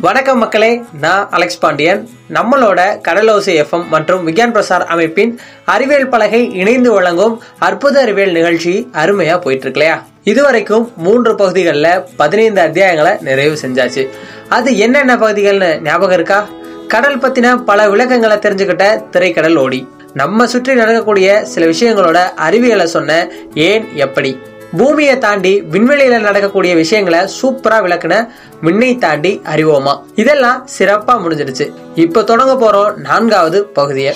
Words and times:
வணக்கம் 0.00 0.38
மக்களே 0.38 0.84
நான் 1.00 1.28
அலெக்ஸ் 1.30 1.58
பாண்டியன். 1.58 2.08
நம்மளோட 2.34 2.80
கடலோசை 3.08 3.64
எஃப்எம் 3.64 3.88
மற்றும் 3.88 4.26
விக்யான் 4.28 4.54
பிரசார் 4.56 4.84
அமைப்பின் 4.84 5.40
அறிவியல் 5.64 6.08
பலகை 6.08 6.52
இணைந்து 6.52 6.92
வழங்கும் 6.92 7.42
அற்புத 7.58 8.00
அறிவியல் 8.00 8.32
நிகழ்ச்சி 8.32 8.88
அருமையா 8.92 9.40
போயிட்டு 9.40 9.50
இருக்கு 9.50 9.72
இல்லையா 9.72 10.06
இதுவரைக்கும் 10.22 10.92
மூன்று 10.96 11.34
பகுதிகளில் 11.34 12.02
பதினைந்து 12.16 12.62
அத்தியாயங்களை 12.62 13.20
நிறைவு 13.20 13.56
செஞ்சாச்சு. 13.62 14.08
அது 14.48 14.78
என்னென்ன 14.78 15.16
பகுதிகள்னு 15.16 15.80
ஞாபகம் 15.80 16.14
இருக்கா? 16.14 16.48
கடல் 16.88 17.18
பத்தின 17.18 17.64
பல 17.64 17.88
விளக்கங்களை 17.88 18.36
தெரிஞ்சுக்கிட்ட 18.36 19.08
திரைக்கடல் 19.10 19.56
ஓடி. 19.56 19.88
நம்ம 20.14 20.46
சுற்றி 20.46 20.74
நடக்கக்கூடிய 20.74 21.44
சில 21.44 21.66
விஷயங்களோட 21.66 22.16
அறிவியலை 22.34 22.86
சொன்ன 22.86 23.28
ஏன் 23.54 23.88
எப்படி? 23.94 24.38
பூமியை 24.76 25.18
தாண்டி 25.18 25.62
விண்வெளியில 25.70 26.18
நடக்கக்கூடிய 26.18 26.74
விஷயங்களை 26.74 27.18
சூப்பரா 27.18 27.76
விளக்குன 27.82 28.28
விண்ணை 28.60 28.96
தாண்டி 28.96 29.40
அறிவோமா? 29.44 30.02
இதெல்லாம் 30.14 30.68
சிறப்பா 30.78 31.12
முடிஞ்சிடுச்சு. 31.18 31.70
இப்ப 31.94 32.22
தொடங்க 32.22 32.54
போறோம் 32.54 32.94
நான்காவது 32.94 33.64
பகுதியை. 33.64 34.14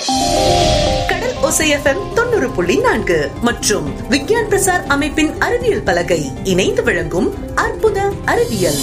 கடல் 1.09 1.51
ஒசைஎஃப்எம் 1.51 2.13
தொண்ணூறு 2.15 2.51
புள்ளி 2.51 2.77
நான்கு 2.77 3.31
மற்றும் 3.41 3.95
விக்யான் 4.11 4.49
பிரசார் 4.51 4.87
அமைப்பின் 4.89 5.39
அறிவியல் 5.39 5.83
பலகை 5.83 6.31
இணைந்து 6.45 6.83
வழங்கும் 6.83 7.35
அற்புத 7.55 8.13
அறிவியல். 8.25 8.81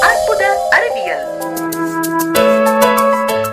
அற்புத 0.00 0.68
அறிவியல். 0.70 1.24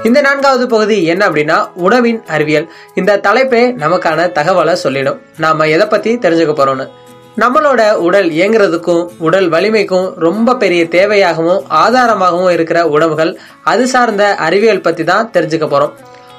இந்த 0.03 0.21
நான்காவது 0.21 0.67
பகுதி 0.67 1.03
என்ன 1.03 1.29
அப்படின்னா 1.29 1.71
உணவின் 1.73 2.23
அறிவியல். 2.27 2.71
இந்த 2.95 3.17
தலைப்பே 3.17 3.73
நமக்கான 3.73 4.31
தகவலை 4.31 4.73
சொல்லிடும். 4.73 5.21
நாம 5.37 5.65
எதை 5.65 5.87
பத்தி 5.87 6.17
தெரிஞ்சுக்க 6.17 6.53
போறோம்னு? 6.53 6.89
நம்மளோட 7.37 7.97
உடல் 7.97 8.29
இயங்குறதுக்கும் 8.29 9.09
உடல் 9.17 9.49
வலிமைக்கும் 9.49 10.13
ரொம்ப 10.15 10.55
பெரிய 10.55 10.85
தேவையாகவும் 10.85 11.63
ஆதாரமாகவும் 11.69 12.51
இருக்கிற 12.51 12.87
உணவுகள் 12.87 13.37
அது 13.63 13.87
சார்ந்த 13.87 14.35
அறிவியல் 14.35 14.81
பத்தி 14.81 15.03
தான் 15.03 15.31
தெரிஞ்சுக்க 15.33 15.67
போறோம். 15.67 15.91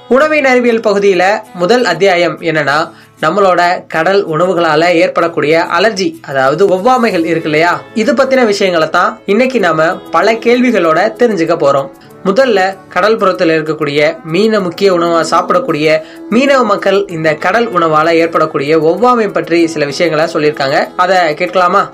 உணவின் 0.09 0.45
அறிவியல் 0.45 0.81
பகுதியில 0.81 1.41
முதல் 1.55 1.85
அத்தியாயம் 1.85 2.41
என்னன்னா 2.41 2.91
நம்மளோட 3.23 3.87
கடல் 3.87 4.25
உணவுகளால 4.25 4.95
ஏற்படக்கூடிய 4.95 5.67
அலர்ஜி 5.79 6.21
அதாவது 6.21 6.67
ஒவ்வாமைகள் 6.69 7.25
இருக்கு 7.25 7.49
இல்லையா? 7.49 7.81
இது 7.95 8.13
பத்தின 8.13 8.47
விஷயங்களை 8.47 8.91
தான் 8.91 9.21
இன்னைக்கு 9.27 9.61
நாம 9.61 9.95
பல 10.11 10.33
கேள்விகளோட 10.33 11.17
தெரிஞ்சுக்க 11.17 11.57
போறோம். 11.57 11.91
முதல்ல 12.25 12.77
கடல் 12.89 13.17
புறத்தில் 13.17 13.49
இருக்கக்கூடிய 13.49 14.23
மீனை 14.25 14.61
முக்கிய 14.61 14.95
உணவாக 14.95 15.37
சாப்பிடக்கூடிய 15.37 16.01
மீனவ 16.31 16.65
மக்கள் 16.65 17.07
இந்த 17.07 17.35
கடல் 17.35 17.73
உணவால 17.73 18.15
ஏற்படக்கூடிய 18.15 18.79
ஒவ்வாமை 18.79 19.33
பற்றி 19.33 19.67
சில 19.67 19.85
விஷயங்களை 19.85 20.33
சொல்லியிருக்காங்க. 20.35 20.89
அதை 20.97 21.35
கேட்கலாமா? 21.35 21.91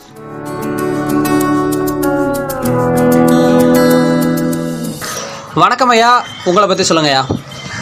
வணக்கம் 5.54 5.88
ஐயா. 5.88 6.24
உங்களை 6.44 6.68
பத்தி 6.68 6.84
சொல்லுங்க 6.84 7.10
ஐயா. 7.10 7.26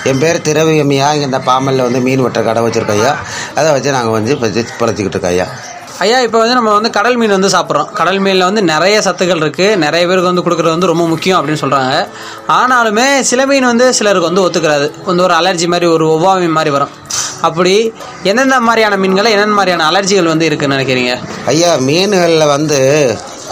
என் 0.05 0.19
பேர் 0.19 0.41
திரவியம்யா. 0.41 1.13
இங்கே 1.15 1.21
இந்த 1.21 1.39
பாமலில் 1.39 1.87
வந்து 1.87 2.01
மீன் 2.01 2.25
வெட்டுற 2.25 2.45
கடை 2.45 2.63
வச்சுருக்கோம் 2.63 2.99
ஐயா. 3.01 3.17
அதை 3.55 3.73
வச்சு 3.73 3.91
நாங்கள் 3.91 4.13
வந்து 4.13 4.31
இப்போ 4.31 4.47
பழச்சிக்கிட்டு 4.47 5.15
இருக்கோம் 5.15 5.31
ஐயா. 5.31 5.47
ஐயா 6.03 6.21
இப்போ 6.27 6.39
வந்து 6.39 6.55
நம்ம 6.57 6.71
வந்து 6.73 6.91
கடல் 6.97 7.17
மீன் 7.17 7.35
வந்து 7.37 7.49
சாப்பிட்றோம். 7.49 7.89
கடல் 7.99 8.19
மீனில் 8.25 8.45
வந்து 8.47 8.63
நிறைய 8.63 8.97
சத்துக்கள் 9.07 9.43
இருக்குது 9.43 9.77
நிறைய 9.85 10.03
பேருக்கு 10.09 10.31
வந்து 10.31 10.45
கொடுக்குறது 10.47 10.75
வந்து 10.75 10.91
ரொம்ப 10.91 11.07
முக்கியம் 11.07 11.39
அப்படின்னு 11.41 11.63
சொல்கிறாங்க 11.63 11.93
ஆனாலுமே 12.59 13.07
சில 13.31 13.47
மீன் 13.51 13.67
வந்து 13.71 13.87
சிலருக்கு 13.99 14.31
வந்து 14.31 14.45
ஒத்துக்கிறாது 14.47 14.87
வந்து 15.09 15.23
ஒரு 15.23 15.35
அலர்ஜி 15.35 15.67
மாதிரி 15.67 15.87
ஒரு 15.87 16.07
ஒவ்வாமை 16.15 16.49
மாதிரி 16.49 16.73
வரும். 16.77 16.93
அப்படி 17.41 17.75
எந்தெந்த 18.23 18.59
மாதிரியான 18.61 18.97
மீன்களை 18.97 19.31
என்னென்ன 19.37 19.55
மாதிரியான 19.55 19.87
அலர்ஜிகள் 19.91 20.33
வந்து 20.33 20.49
இருக்குன்னு 20.51 20.77
நினைக்கிறீங்க? 20.77 21.15
ஐயா 21.53 21.73
மீன்களில் 21.89 22.47
வந்து 22.47 22.81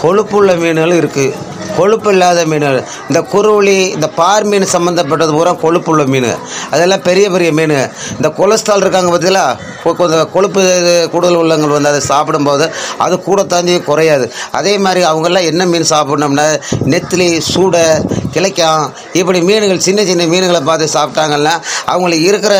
கொழுப்புள்ள 0.01 0.55
மீன்களும் 0.63 1.01
இருக்குது 1.01 1.35
கொழுப்பு 1.77 2.11
இல்லாத 2.11 2.45
மீன்கள் 2.45 2.83
இந்த 3.07 3.21
குருவளி 3.21 3.87
இந்த 3.89 4.07
பார் 4.07 4.43
மீன் 4.43 4.67
சம்மந்தப்பட்டது 4.73 5.31
பூரா 5.31 5.51
கொழுப்புள்ள 5.51 6.05
மீன். 6.05 6.35
அதெல்லாம் 6.71 7.01
பெரிய 7.01 7.29
பெரிய 7.29 7.51
மீன். 7.51 7.89
இந்த 8.15 8.29
கொலஸ்ட்ரால் 8.37 8.77
இருக்காங்க 8.77 9.17
பார்த்தீங்களா? 9.17 9.57
கொ- 9.83 9.95
கொஞ்சம் 9.95 10.31
கொழுப்பு 10.31 11.07
கூடுதல் 11.11 11.35
உள்ளவங்கள் 11.35 11.69
வந்து 11.69 11.89
அதை 11.89 11.99
சாப்பிடும்போது 11.99 12.73
அது 12.97 13.21
கூட 13.21 13.43
தாண்டி 13.43 13.79
குறையாது. 13.79 14.33
அதே 14.51 14.77
மாதிரி 14.77 15.05
அவங்கெல்லாம் 15.05 15.45
என்ன 15.45 15.65
மீன் 15.65 15.85
சாப்பிடணும்னா 15.89 16.61
நெத்திலி 16.89 17.41
சூடை 17.53 18.01
கிளைக்காம் 18.33 18.91
இப்படி 19.13 19.41
மீன்கள் 19.41 19.79
சின்ன 19.79 20.05
சின்ன 20.05 20.25
மீன்களை 20.25 20.61
பார்த்து 20.61 20.89
சாப்பிட்டாங்கன்னா 20.93 21.51
அவங்களுக்கு 21.85 22.25
இருக்கிற 22.25 22.55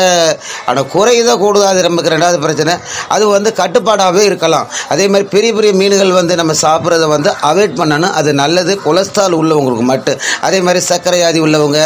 ஆனால் 0.66 0.84
குறையுதோ 0.84 1.40
கூடுதோ 1.40 1.64
அது 1.64 1.82
நமக்கு 1.82 2.10
ரெண்டாவது 2.10 2.40
பிரச்சனை. 2.40 2.74
அது 3.08 3.28
வந்து 3.28 3.54
கட்டுப்பாடாகவே 3.56 4.20
இருக்கலாம். 4.20 4.68
அதே 4.88 5.08
மாதிரி 5.08 5.28
பெரிய 5.28 5.52
பெரிய 5.52 5.72
மீன்கள் 5.72 6.12
வந்து 6.12 6.36
நம்ம 6.36 6.52
சாப்பிட்றத 6.62 7.06
வந்து 7.06 7.30
அவாய்ட் 7.30 7.76
பண்ணணும். 7.76 8.12
அது 8.12 8.32
நல்லது 8.32 8.80
கொலஸ்ட்ரால் 8.94 9.38
உள்ளவங்களுக்கு 9.40 9.86
மட்டும் 9.92 10.18
அதே 10.46 10.58
மாதிரி 10.68 10.82
சர்க்கரை 10.90 11.18
வியாதி 11.20 11.40
உள்ளவங்க 11.46 11.78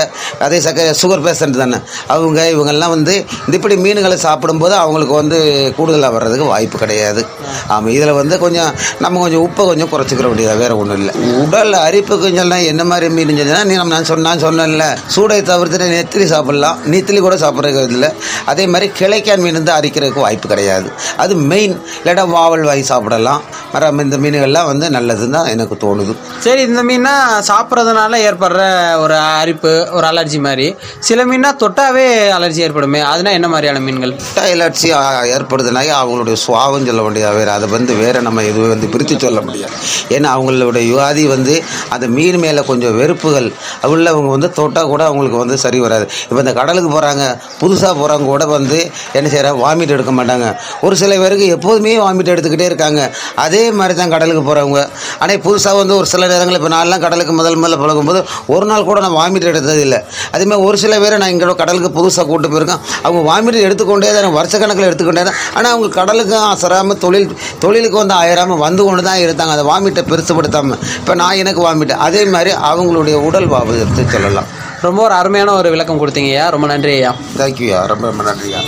அதே 0.46 0.60
சர்க்கரை 0.66 0.94
சுகர் 1.02 1.24
பேஷண்ட் 1.26 1.60
தானே 1.62 1.78
அவங்க 2.14 2.40
இவங்கெல்லாம் 2.54 2.94
வந்து 2.96 3.14
இப்படி 3.58 3.76
மீன்களை 3.84 4.16
சாப்பிடும்போது 4.26 4.74
அவங்களுக்கு 4.82 5.14
வந்து 5.20 5.38
கூடுதலாக 5.76 6.12
வர்றதுக்கு 6.16 6.46
வாய்ப்பு 6.52 6.76
கிடையாது. 6.82 7.22
ஆமாம் 7.74 7.92
இதில் 7.96 8.12
வந்து 8.18 8.34
கொஞ்சம் 8.44 8.70
நம்ம 9.04 9.20
கொஞ்சம் 9.24 9.44
உப்பை 9.46 9.62
கொஞ்சம் 9.70 9.90
குறைச்சிக்கிற 9.92 10.26
வேண்டியதாக 10.30 10.60
வேறு 10.62 10.74
ஒன்றும் 10.80 10.98
இல்லை. 11.00 11.14
உடல் 11.42 11.74
அரிப்பு 11.86 12.14
கொஞ்சம்லாம் 12.24 12.64
என்ன 12.72 12.82
மாதிரி 12.90 13.08
மீன் 13.16 13.32
சொன்னா 13.40 13.62
நீ 13.70 13.74
நம்ம 13.80 13.94
நான் 13.94 14.08
சொன்ன 14.10 14.26
நான் 14.28 14.44
சொன்னேன்ல 14.46 14.86
சூடை 15.14 15.38
தவிர்த்துட்டு 15.50 15.88
நெத்திலி 15.96 16.26
சாப்பிடலாம். 16.34 16.78
நெத்திலி 16.92 17.20
கூட 17.26 17.36
சாப்பிட்றதுக்கு 17.44 17.96
இல்லை. 17.96 18.10
அதே 18.52 18.66
மாதிரி 18.74 18.88
கிளைக்கான் 19.00 19.44
மீன் 19.44 19.58
வந்து 19.60 19.74
அரிக்கிறதுக்கு 19.78 20.24
வாய்ப்பு 20.26 20.48
கிடையாது. 20.52 20.88
அது 21.24 21.34
மெயின் 21.52 21.74
இல்லாட்டா 22.00 22.26
வாவல் 22.36 22.68
வாங்கி 22.70 22.86
சாப்பிடலாம். 22.92 23.42
மரம் 23.72 24.02
இந்த 24.06 24.16
மீன்கள்லாம் 24.24 24.68
வந்து 24.72 24.86
நல்லதுன்னு 24.96 25.36
தான் 25.38 25.50
எனக்கு 25.54 25.76
தோணுது. 25.84 26.12
சரி 26.46 26.62
இந்த 26.70 26.82
மீன்னா 26.88 27.14
சாப்பிட்றதுனால 27.48 28.18
ஏற்படுற 28.28 28.60
ஒரு 29.04 29.16
அரிப்பு 29.40 29.72
ஒரு 29.96 30.06
அலர்ஜி 30.10 30.38
மாதிரி. 30.46 30.66
சில 31.08 31.24
மீன்னா 31.30 31.50
தொட்டாவே 31.62 32.06
அலர்ஜி 32.36 32.60
ஏற்படுமே. 32.66 33.00
அதுனா 33.12 33.30
என்ன 33.38 33.48
மாதிரியான 33.52 33.80
மீன்கள்? 33.86 34.12
அலர்ஜி 34.44 34.90
ஏற்படுதுனாக்க 35.36 35.92
அவங்களுடைய 36.02 36.36
சுவாவம் 36.44 36.86
சொல்ல 36.90 37.02
முடியாது. 37.06 37.36
வேறு 37.40 37.52
அதை 37.56 37.68
வந்து 37.76 37.94
வேறு 38.02 38.20
நம்ம 38.28 38.44
எதுவும் 38.50 38.72
வந்து 38.74 38.90
பிரித்து 38.94 39.16
சொல்ல 39.26 39.40
முடியாது. 39.48 39.74
ஏன்னா 40.16 40.28
அவங்களுடைய 40.36 40.84
யுவாதி 40.92 41.24
வந்து 41.34 41.54
அந்த 41.96 42.08
மீன் 42.16 42.40
மேலே 42.44 42.64
கொஞ்சம் 42.70 42.96
வெறுப்புகள் 43.00 43.48
உள்ளவங்க 43.92 44.30
வந்து 44.36 44.50
தொட்டால் 44.58 44.90
கூட 44.92 45.02
அவங்களுக்கு 45.08 45.42
வந்து 45.42 45.58
சரி 45.64 45.80
வராது. 45.86 46.06
இப்போ 46.28 46.40
இந்த 46.44 46.54
கடலுக்கு 46.60 46.90
போகிறாங்க 46.96 47.24
புதுசாக 47.62 47.92
போகிறவங்க 48.00 48.28
கூட 48.34 48.44
வந்து 48.56 48.78
என்ன 49.18 49.26
செய்கிறாங்க 49.34 49.58
வாமிட் 49.64 49.94
எடுக்க 49.96 50.12
மாட்டாங்க. 50.20 50.46
ஒரு 50.86 50.94
சில 51.02 51.12
பேருக்கு 51.22 51.46
எப்போதுமே 51.56 51.94
வாமிட் 52.04 52.32
எடுத்துக்கிட்டே 52.34 52.68
இருக்காங்க. 52.70 53.02
அதே 53.44 53.62
மாதிரி 53.78 53.96
தான் 54.00 54.12
கடலுக்கு 54.14 54.42
போகிறவங்க 54.48 54.80
ஆனால் 55.22 55.42
புதுசாக 55.46 55.76
வந்து 55.82 55.94
ஒரு 56.00 56.06
சில 56.12 56.26
நேரங்களில் 56.32 56.60
இப்போ 56.60 56.70
நான்லாம் 56.78 57.02
கடலுக்கு 57.06 57.34
முதல் 57.40 57.60
முதல்ல 57.62 57.78
பழகும்போது 57.82 58.20
ஒரு 58.54 58.66
நாள் 58.70 58.86
கூட 58.88 58.98
நான் 59.04 59.16
வாமிட் 59.20 59.48
எடுத்தது 59.52 59.82
இல்லை. 59.86 60.00
அதேமாதிரி 60.34 60.64
ஒரு 60.68 60.76
சில 60.84 60.94
பேரை 61.04 61.16
நான் 61.22 61.32
இங்கே 61.34 61.54
கடலுக்கு 61.62 61.90
புதுசாக 61.98 62.26
கூட்டு 62.30 62.48
போயிருக்கேன். 62.52 62.82
அவங்க 63.06 63.22
வாமிட் 63.30 63.58
எடுத்துக்கொண்டே 63.68 64.10
தான் 64.16 64.36
வருஷக்கணக்கில் 64.38 64.88
எடுத்துக்கொண்டே 64.88 65.24
தான். 65.28 65.38
ஆனால் 65.56 65.72
அவங்க 65.74 65.88
கடலுக்கும் 66.00 66.46
அசராமல் 66.52 67.00
தொழில் 67.04 67.28
தொழிலுக்கு 67.64 67.98
வந்து 68.02 68.14
ஆயிராமல் 68.20 68.62
வந்து 68.66 68.82
கொண்டு 68.88 69.02
தான் 69.08 69.22
இருந்தாங்க. 69.24 69.54
அந்த 69.56 69.66
வாமிட்டை 69.70 70.02
பெருசுப்படுத்தாமல் 70.10 70.80
இப்போ 71.00 71.14
நான் 71.22 71.40
எனக்கு 71.42 71.62
வாமிட் 71.66 71.94
அதே 72.06 72.22
மாதிரி 72.34 72.52
அவங்களுடைய 72.70 73.16
உடல் 73.28 73.50
பாபத்தை 73.54 74.04
சொல்லலாம். 74.14 74.48
ரொம்ப 74.86 75.00
ஒரு 75.06 75.14
அருமையான 75.20 75.54
ஒரு 75.60 75.68
விளக்கம் 75.74 76.00
கொடுத்தீங்க 76.02 76.30
ஐயா. 76.34 76.46
ரொம்ப 76.54 76.66
நன்றி 76.72 76.92
ஐயா. 76.98 77.12
தேங்க்யூயா 77.40 77.80
ரொம்ப 77.92 78.06
ரொம்ப 78.10 78.24
நன்றியா 78.30 78.60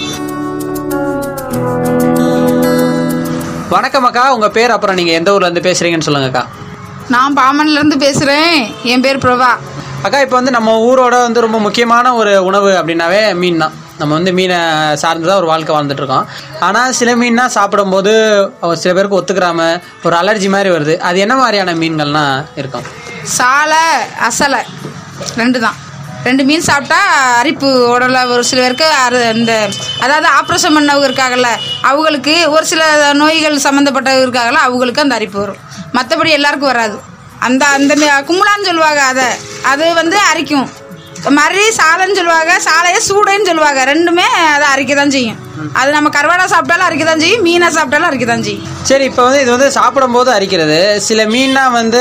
வணக்கம் 3.75 4.07
அக்கா. 4.07 4.23
உங்க 4.37 4.49
பேர் 4.57 4.75
அப்புறம் 4.77 4.97
நீங்க 4.99 5.13
எந்த 5.19 5.35
ஊர்ல 5.35 5.49
இருந்து 5.49 5.67
பேசுறீங்கன்னு 5.69 6.07
சொல்லுங்க 6.09 6.29
அக்கா. 6.31 6.43
நான் 7.15 7.37
பாமன்ல 7.39 7.79
இருந்து 7.79 7.97
பேசுறேன். 8.07 8.57
என் 8.93 9.05
பேர் 9.05 9.25
பிரபா. 9.25 9.51
அக்கா 10.07 10.19
இப்போ 10.25 10.37
வந்து 10.39 10.53
நம்ம 10.57 10.75
ஊரோட 10.89 11.15
வந்து 11.27 11.45
ரொம்ப 11.45 11.59
முக்கியமான 11.65 12.13
ஒரு 12.21 12.33
உணவு 12.49 12.71
அப்படின்னாவே 12.81 13.21
மீன் 13.41 13.63
தான். 13.63 13.75
நம்ம 14.01 14.13
வந்து 14.19 14.33
மீனை 14.39 14.59
சார்ந்து 15.03 15.29
தான் 15.29 15.41
ஒரு 15.41 15.49
வாழ்க்கை 15.51 15.73
வாழ்ந்துட்டு 15.77 16.03
இருக்கோம். 16.03 16.29
ஆனால் 16.67 16.95
சில 17.01 17.11
மீன்னா 17.23 17.45
சாப்பிடும்போது 17.57 18.13
சில 18.83 18.93
பேருக்கு 18.97 19.19
ஒத்துக்கிறாம 19.21 19.67
ஒரு 20.07 20.15
அலர்ஜி 20.21 20.49
மாதிரி 20.55 20.71
வருது. 20.77 20.97
அது 21.09 21.19
என்ன 21.25 21.37
மாதிரியான 21.43 21.75
மீன்கள்னா 21.83 22.25
இருக்கும்? 22.63 22.87
சாலை 23.39 23.85
அசலை. 24.29 24.63
ரெண்டு 25.41 25.61
தான் 25.67 25.79
ரெண்டு 26.25 26.45
மீன் 26.45 26.61
சாப்பிட்டா 26.61 26.99
அரிப்பு 27.37 27.99
உடல 27.99 28.31
ஒரு 28.31 28.45
சில 28.45 28.61
பேருக்கு 28.61 29.35
இந்த 29.35 29.69
அதாவது 30.01 30.29
ஆப்ரேஷன் 30.29 30.73
பண்ணவங்க 30.73 31.09
இருக்காங்கல்ல 31.09 31.47
அவங்களுக்கு 31.83 32.51
ஒரு 32.51 32.67
சில 32.67 33.13
நோய்கள் 33.13 33.57
சம்மந்தப்பட்டவங்க 33.57 34.27
இருக்காங்கல்ல 34.27 34.53
அவங்களுக்கு 34.53 35.01
அந்த 35.01 35.15
அரிப்பு 35.15 35.39
வரும். 35.39 35.57
மற்றபடி 35.95 36.29
எல்லாருக்கும் 36.29 36.73
வராது. 36.73 37.01
அந்த 37.39 37.67
அந்த 37.67 37.95
மீ- 37.95 38.25
கும்பலான்னு 38.25 38.65
சொல்லுவாங்க 38.65 39.03
அதை. 39.03 39.25
அது 39.63 39.95
வந்து 39.95 40.19
அரிக்கும். 40.19 40.71
மறி 41.29 41.69
சாலைன்னு 41.69 42.15
சொல்லுவாங்க 42.15 42.61
சாலையை 42.61 43.01
சூடைன்னு 43.01 43.47
சொல்லுவாங்க. 43.47 43.85
ரெண்டுமே 43.85 44.27
அதை 44.27 44.69
அரிக்க 44.69 44.95
தான் 44.95 45.11
செய்யும். 45.11 45.50
அது 45.81 45.91
நம்ம 45.97 46.09
கருவாடா 46.17 46.45
சாப்பிட்டாலும் 46.53 46.87
அரிக்க 46.89 47.05
தான் 47.11 47.23
செய்யும் 47.25 47.45
மீனை 47.47 47.69
சாப்பிட்டாலும் 47.77 48.09
அரிக்க 48.11 48.27
தான் 48.33 48.45
செய்யும். 48.47 48.67
சரி 48.91 49.05
இப்போ 49.11 49.23
வந்து 49.27 49.41
இது 49.45 49.51
வந்து 49.57 49.69
சாப்பிடும்போது 49.79 50.31
அரிக்கிறது. 50.37 50.79
சில 51.09 51.27
மீன்னா 51.35 51.65
வந்து 51.79 52.01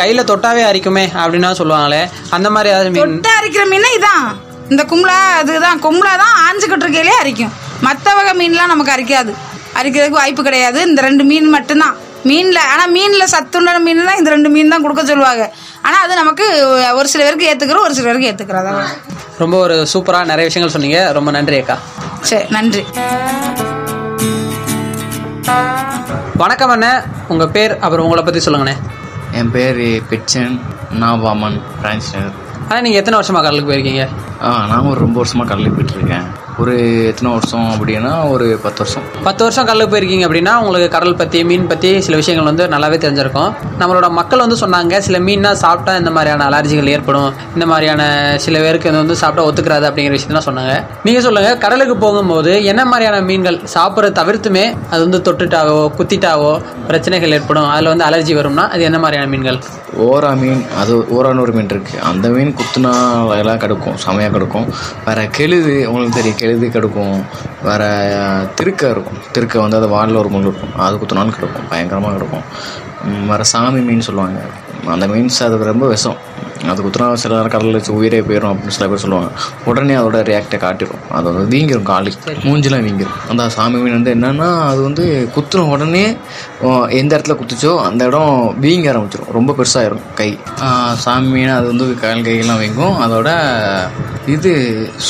கையில் 0.00 0.28
தொட்டாவே 0.30 0.64
அரிக்குமே 0.70 1.04
அப்படின்னா 1.22 1.50
சொல்லுவாங்களே. 1.60 2.02
அந்த 2.38 2.50
மாதிரி 2.56 2.70
ஏதாவது 2.74 2.92
மீன்? 2.94 3.02
தொட்டு 3.04 3.32
அரிக்கிற 3.38 3.64
மீன் 3.72 3.88
இதான். 3.98 4.26
இந்த 4.72 4.82
கும்பலா 4.92 5.18
அதுதான் 5.40 5.80
கும்பலா 5.86 6.12
தான் 6.24 6.36
ஆஞ்சுக்கிட்டு 6.46 6.86
இருக்கையிலே 6.86 7.16
அரிக்கும். 7.22 7.54
மற்ற 7.86 8.14
வகை 8.18 8.34
மீன்லாம் 8.42 8.72
நமக்கு 8.74 8.94
அரிக்காது. 8.96 9.32
அரிக்கிறதுக்கு 9.80 10.20
வாய்ப்பு 10.20 10.42
கிடையாது. 10.48 10.80
இந்த 10.90 11.00
ரெண்டு 11.08 11.24
மீன் 11.30 11.50
மட்டும்தான். 11.56 11.96
மீனில் 12.28 12.60
ஆனால் 12.72 12.90
மீனில் 12.94 13.30
சத்துள்ள 13.34 13.70
மீன்னா 13.84 14.14
இந்த 14.20 14.30
ரெண்டு 14.34 14.48
மீன் 14.54 14.72
தான் 14.72 14.82
கொடுக்க 14.84 15.02
சொல்லுவாங்க. 15.10 15.44
ஆனால் 15.86 16.02
அது 16.06 16.14
நமக்கு 16.22 16.46
ஒரு 16.98 17.08
சில 17.12 17.20
பேருக்கு 17.26 17.48
ஏற்றுக்கிறோம் 17.50 17.86
ஒரு 17.86 17.94
சில 17.98 18.06
பேருக்கு 18.08 18.30
ஏற்றுக்கிறோம் 18.30 18.62
அதான். 18.62 18.90
ரொம்ப 19.42 19.56
ஒரு 19.66 19.76
சூப்பராக 19.92 20.30
நிறைய 20.32 20.46
விஷயங்கள் 20.48 20.74
சொன்னீங்க. 20.76 21.00
ரொம்ப 21.18 21.30
நன்றி 21.36 21.58
அக்கா. 21.62 21.76
சரி 22.28 22.44
நன்றி. 22.54 22.82
வணக்கம் 26.36 26.72
அண்ணன் 26.74 27.00
உங்கள் 27.28 27.52
பேர் 27.56 27.72
அப்புறம் 27.84 28.04
உங்களை 28.06 28.22
பற்றி 28.24 28.40
சொல்லுங்கண்ணே. 28.44 28.74
என் 29.38 29.50
பேர் 29.50 29.80
பிச்சன் 30.10 30.54
நான் 31.02 31.22
வாமன் 31.24 31.58
பிரான்ச் 31.80 32.10
ஆனால் 32.68 32.82
நீங்கள் 32.84 33.00
எத்தனை 33.00 33.18
வருஷமாக 33.18 33.44
கடலுக்கு 33.46 33.70
போயிருக்கீங்க? 33.70 34.04
ஆ 34.46 34.50
நான் 34.70 34.88
ஒரு 34.90 35.00
ரொம்ப 35.00 35.16
வருஷமாக 35.16 35.48
கடலுக்கு 35.50 35.76
போயிட்டுருக்கேன் 35.76 36.26
ஒரு 36.60 36.74
எத்தனை 37.10 37.28
வருஷம் 37.34 37.66
அப்படின்னா 37.74 38.12
ஒரு 38.32 38.46
பத்து 38.64 38.80
வருஷம். 38.82 39.04
பத்து 39.26 39.42
வருஷம் 39.44 39.66
கடலுக்கு 39.68 39.92
போயிருக்கீங்க 39.92 40.24
அப்படின்னா 40.28 40.52
உங்களுக்கு 40.62 40.88
கடல் 40.94 41.18
பற்றி 41.20 41.38
மீன் 41.50 41.68
பற்றி 41.72 41.90
சில 42.06 42.16
விஷயங்கள் 42.20 42.48
வந்து 42.50 42.64
நல்லாவே 42.74 42.98
தெரிஞ்சிருக்கும். 43.04 43.50
நம்மளோட 43.80 44.08
மக்கள் 44.18 44.42
வந்து 44.44 44.58
சொன்னாங்க 44.62 44.98
சில 45.06 45.18
மீன்னா 45.26 45.52
சாப்பிட்டா 45.64 45.94
இந்த 46.00 46.12
மாதிரியான 46.16 46.46
அலர்ஜிகள் 46.50 46.92
ஏற்படும். 46.94 47.30
இந்த 47.56 47.66
மாதிரியான 47.72 48.02
சில 48.46 48.58
பேருக்கு 48.64 48.90
இது 48.92 49.02
வந்து 49.02 49.18
சாப்பிட்டா 49.22 49.46
ஒத்துக்கிறாது 49.48 49.88
அப்படிங்கிற 49.90 50.14
விஷயத்தான் 50.16 50.48
சொன்னாங்க. 50.48 50.74
நீங்கள் 51.08 51.26
சொல்லுங்கள் 51.28 51.58
கடலுக்கு 51.64 51.96
போகும்போது 52.06 52.52
என்ன 52.72 52.84
மாதிரியான 52.92 53.20
மீன்கள் 53.30 53.58
சாப்பிட்றத 53.76 54.16
தவிர்த்துமே 54.20 54.66
அது 54.92 55.00
வந்து 55.06 55.20
தொட்டுட்டாவோ 55.28 55.80
குத்திட்டாவோ 56.00 56.52
பிரச்சனைகள் 56.90 57.36
ஏற்படும். 57.38 57.70
அதில் 57.74 57.92
வந்து 57.92 58.08
அலர்ஜி 58.08 58.34
வரும்னா 58.40 58.66
அது 58.74 58.88
என்ன 58.90 59.00
மாதிரியான 59.04 59.30
மீன்கள்? 59.34 59.60
ஓரா 60.06 60.28
மீன் 60.40 60.60
அது 60.80 60.92
ஓரான்னு 61.14 61.42
ஒரு 61.44 61.52
மீன் 61.56 61.70
இருக்குது 61.74 62.02
அந்த 62.08 62.26
மீன் 62.34 62.52
குத்துனா 62.58 62.92
எல்லாம் 63.40 63.60
கடுக்கும் 63.62 63.96
செமையாக 64.04 64.32
கடுக்கும். 64.34 64.66
வேறு 65.06 65.24
கெழுது 65.38 65.74
உங்களுக்கு 65.88 66.16
தெரியும் 66.18 66.38
கெழுது 66.40 66.48
கடுக்கும். 66.56 67.22
வேறு 67.62 68.48
திருக்க 68.54 68.90
இருக்கும். 68.90 69.18
திருக்க 69.32 69.60
வந்து 69.60 69.76
அது 69.76 69.88
வாலில் 69.88 70.14
ஒரு 70.14 70.28
முள் 70.28 70.40
இருக்கும். 70.40 70.78
அது 70.78 70.96
குத்துனாலும் 70.96 71.34
கிடக்கும். 71.34 71.68
பயங்கரமாக 71.68 72.16
கிடக்கும். 72.16 73.28
வேறு 73.28 73.44
சாமி 73.44 73.80
மீன் 73.80 74.00
சொல்லுவாங்க. 74.00 74.40
அந்த 74.94 75.06
மீன்ஸ் 75.12 75.40
அது 75.46 75.64
ரொம்ப 75.72 75.86
விஷம். 75.94 76.18
அது 76.70 76.80
குத்துனா 76.84 77.06
சில 77.20 77.34
நேரம் 77.34 77.52
கடலில் 77.52 77.76
வச்சு 77.76 77.92
உயிரே 77.98 78.18
போயிடும் 78.20 78.50
அப்படின்னு 78.50 78.74
சில 78.76 78.86
பேர் 78.90 79.02
சொல்லுவாங்க. 79.02 79.30
உடனே 79.70 79.94
அதோட 80.00 80.18
ரியாக்டை 80.30 80.58
காட்டிடும் 80.64 81.04
அது 81.18 81.26
வந்து 81.32 81.52
வீங்கிரும் 81.54 81.88
காலி. 81.90 82.12
மூஞ்சிலாம் 82.46 82.84
வீங்கிரும். 82.86 83.16
அந்த 83.32 83.48
சாமி 83.56 83.78
மீன் 83.84 83.96
வந்து 83.98 84.14
என்னன்னா 84.14 84.48
அது 84.72 84.80
வந்து 84.88 85.04
குத்துன 85.36 85.64
உடனே 85.74 86.04
எந்த 87.00 87.10
இடத்துல 87.16 87.36
குத்துச்சோ 87.40 87.72
அந்த 87.88 88.10
இடம் 88.10 88.60
வீங்க 88.64 88.90
ஆரம்பிச்சிடும் 88.92 89.32
ரொம்ப 89.38 89.54
பெருசாயிரும் 89.60 90.04
கை. 90.20 90.30
சாமி 91.04 91.30
மீன் 91.36 91.56
அது 91.58 91.66
வந்து 91.72 91.86
கால் 92.04 92.26
கையெல்லாம் 92.28 92.62
வீங்கும். 92.64 92.98
அதோட 93.06 93.30
இது 94.36 94.52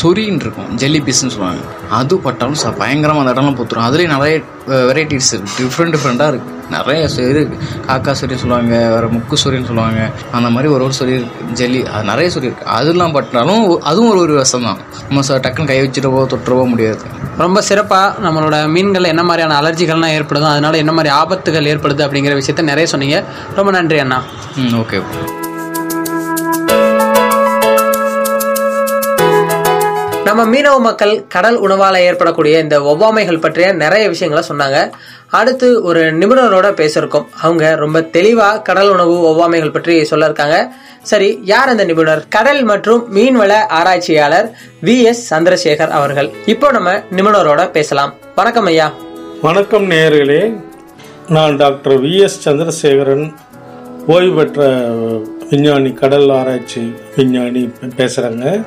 சொரின்னு 0.00 0.44
இருக்கும். 0.44 0.70
ஜெல்லி 0.82 1.00
பீஸ்ன்னு 1.06 1.34
சொல்லுவாங்க. 1.34 1.62
அது 1.98 2.16
பட்டாலும் 2.26 2.60
ச 2.62 2.76
பயங்கரமாக 2.82 3.22
அந்த 3.22 3.34
இடம்லாம் 3.34 3.58
புத்துரும். 3.60 3.86
அதுலேயும் 3.88 4.14
நிறைய 4.16 4.36
வெரைட்டிஸ் 4.90 5.34
டிஃப்ரெண்ட் 5.58 5.94
டிஃப்ரெண்ட்டாக 5.96 6.32
இருக்குது 6.32 6.58
நிறைய 6.70 7.04
இது 7.04 7.42
காக்கா 7.86 8.14
சொரின்னு 8.20 8.36
சொல்லுவாங்க 8.36 8.88
வேறு 8.88 9.08
முக்கு 9.08 9.36
சொரின்னு 9.44 9.66
சொல்லுவாங்க. 9.66 10.10
அந்த 10.32 10.50
மாதிரி 10.50 10.72
ஒரு 10.72 10.84
ஒரு 10.84 10.94
இருக்கு 11.08 11.44
ஜெல்லி 11.52 11.86
அது 11.86 12.04
நிறைய 12.04 12.30
சொறி 12.30 12.42
இருக்கு 12.42 12.66
அதெல்லாம் 12.66 13.12
பட்டாலும் 13.12 13.80
அதுவும் 13.80 14.10
ஒரு 14.10 14.20
ஒரு 14.20 14.34
விஷம் 14.34 14.62
தான் 14.62 14.78
நம்ம 15.08 15.20
ச- 15.20 15.40
டக்குன்னு 15.40 15.66
கை 15.66 15.80
வச்சிடவோ 15.80 16.26
தொட்டுறவோ 16.26 16.68
முடியாது. 16.68 16.98
ரொம்ப 17.38 17.60
சிறப்பாக 17.60 18.28
நம்மளோட 18.28 18.68
மீன்கள் 18.68 19.04
என்ன 19.04 19.22
மாதிரியான 19.22 19.60
அலர்ஜிகள்லாம் 19.60 20.12
ஏற்படுதும் 20.12 20.48
அதனால 20.48 20.76
என்ன 20.76 20.92
மாதிரி 20.92 21.14
ஆபத்துகள் 21.14 21.70
ஏற்படுது 21.74 22.04
அப்படிங்கிற 22.06 22.40
விஷயத்த 22.40 22.62
நிறைய 22.62 22.86
சொன்னீங்க. 22.86 23.24
ரொம்ப 23.54 23.72
நன்றி 23.72 23.98
அண்ணா. 23.98 24.22
ம் 24.56 24.74
ஓகே 24.80 25.02
நம்ம 30.24 30.42
மீனவ 30.44 30.80
மக்கள் 30.80 31.26
கடல் 31.26 31.60
உணவால் 31.60 31.98
ஏற்படக்கூடிய 31.98 32.58
இந்த 32.58 32.80
ஒவ்வாமைகள் 32.80 33.40
பற்றிய 33.40 33.72
நிறைய 33.72 34.08
விஷயங்களை 34.08 34.48
சொன்னாங்க. 34.48 34.90
அடுத்து 35.30 35.82
ஒரு 35.82 36.00
நிபுணரோட 36.18 36.68
பேசியிருக்கோம். 36.80 37.26
அவங்க 37.40 37.74
ரொம்ப 37.74 38.00
தெளிவா 38.00 38.62
கடல் 38.62 38.90
உணவு 38.90 39.14
ஒவ்வாமைகள் 39.30 39.72
பற்றி 39.72 40.04
சொல்ல 40.04 40.24
இருக்காங்க 40.24 40.72
சரி 41.02 41.40
யார் 41.44 41.68
அந்த 41.68 41.84
நிபுணர்? 41.84 42.24
கடல் 42.28 42.62
மற்றும் 42.62 43.16
மீன்வள 43.16 43.52
ஆராய்ச்சியாளர் 43.68 44.50
வி. 44.82 45.02
எஸ். 45.02 45.34
சந்திரசேகர் 45.34 45.88
அவர்கள். 45.88 46.30
இப்போ 46.46 46.70
நம்ம 46.70 46.92
நிபுணரோட 47.16 47.70
பேசலாம். 47.70 48.14
வணக்கம் 48.34 48.64
ஐயா. 48.64 48.92
வணக்கம் 49.42 49.90
நேர்களே 49.90 50.60
நான் 51.28 51.56
டாக்டர் 51.56 52.02
வி. 52.02 52.18
எஸ். 52.18 52.48
சந்திரசேகரன். 52.48 53.34
ஓய்வு 54.06 54.36
பெற்ற 54.36 54.62
விஞ்ஞானி 55.50 55.92
கடல் 55.92 56.30
ஆராய்ச்சி 56.30 56.94
விஞ்ஞானி 57.16 57.70
பேசுகிறேங்க 57.96 58.64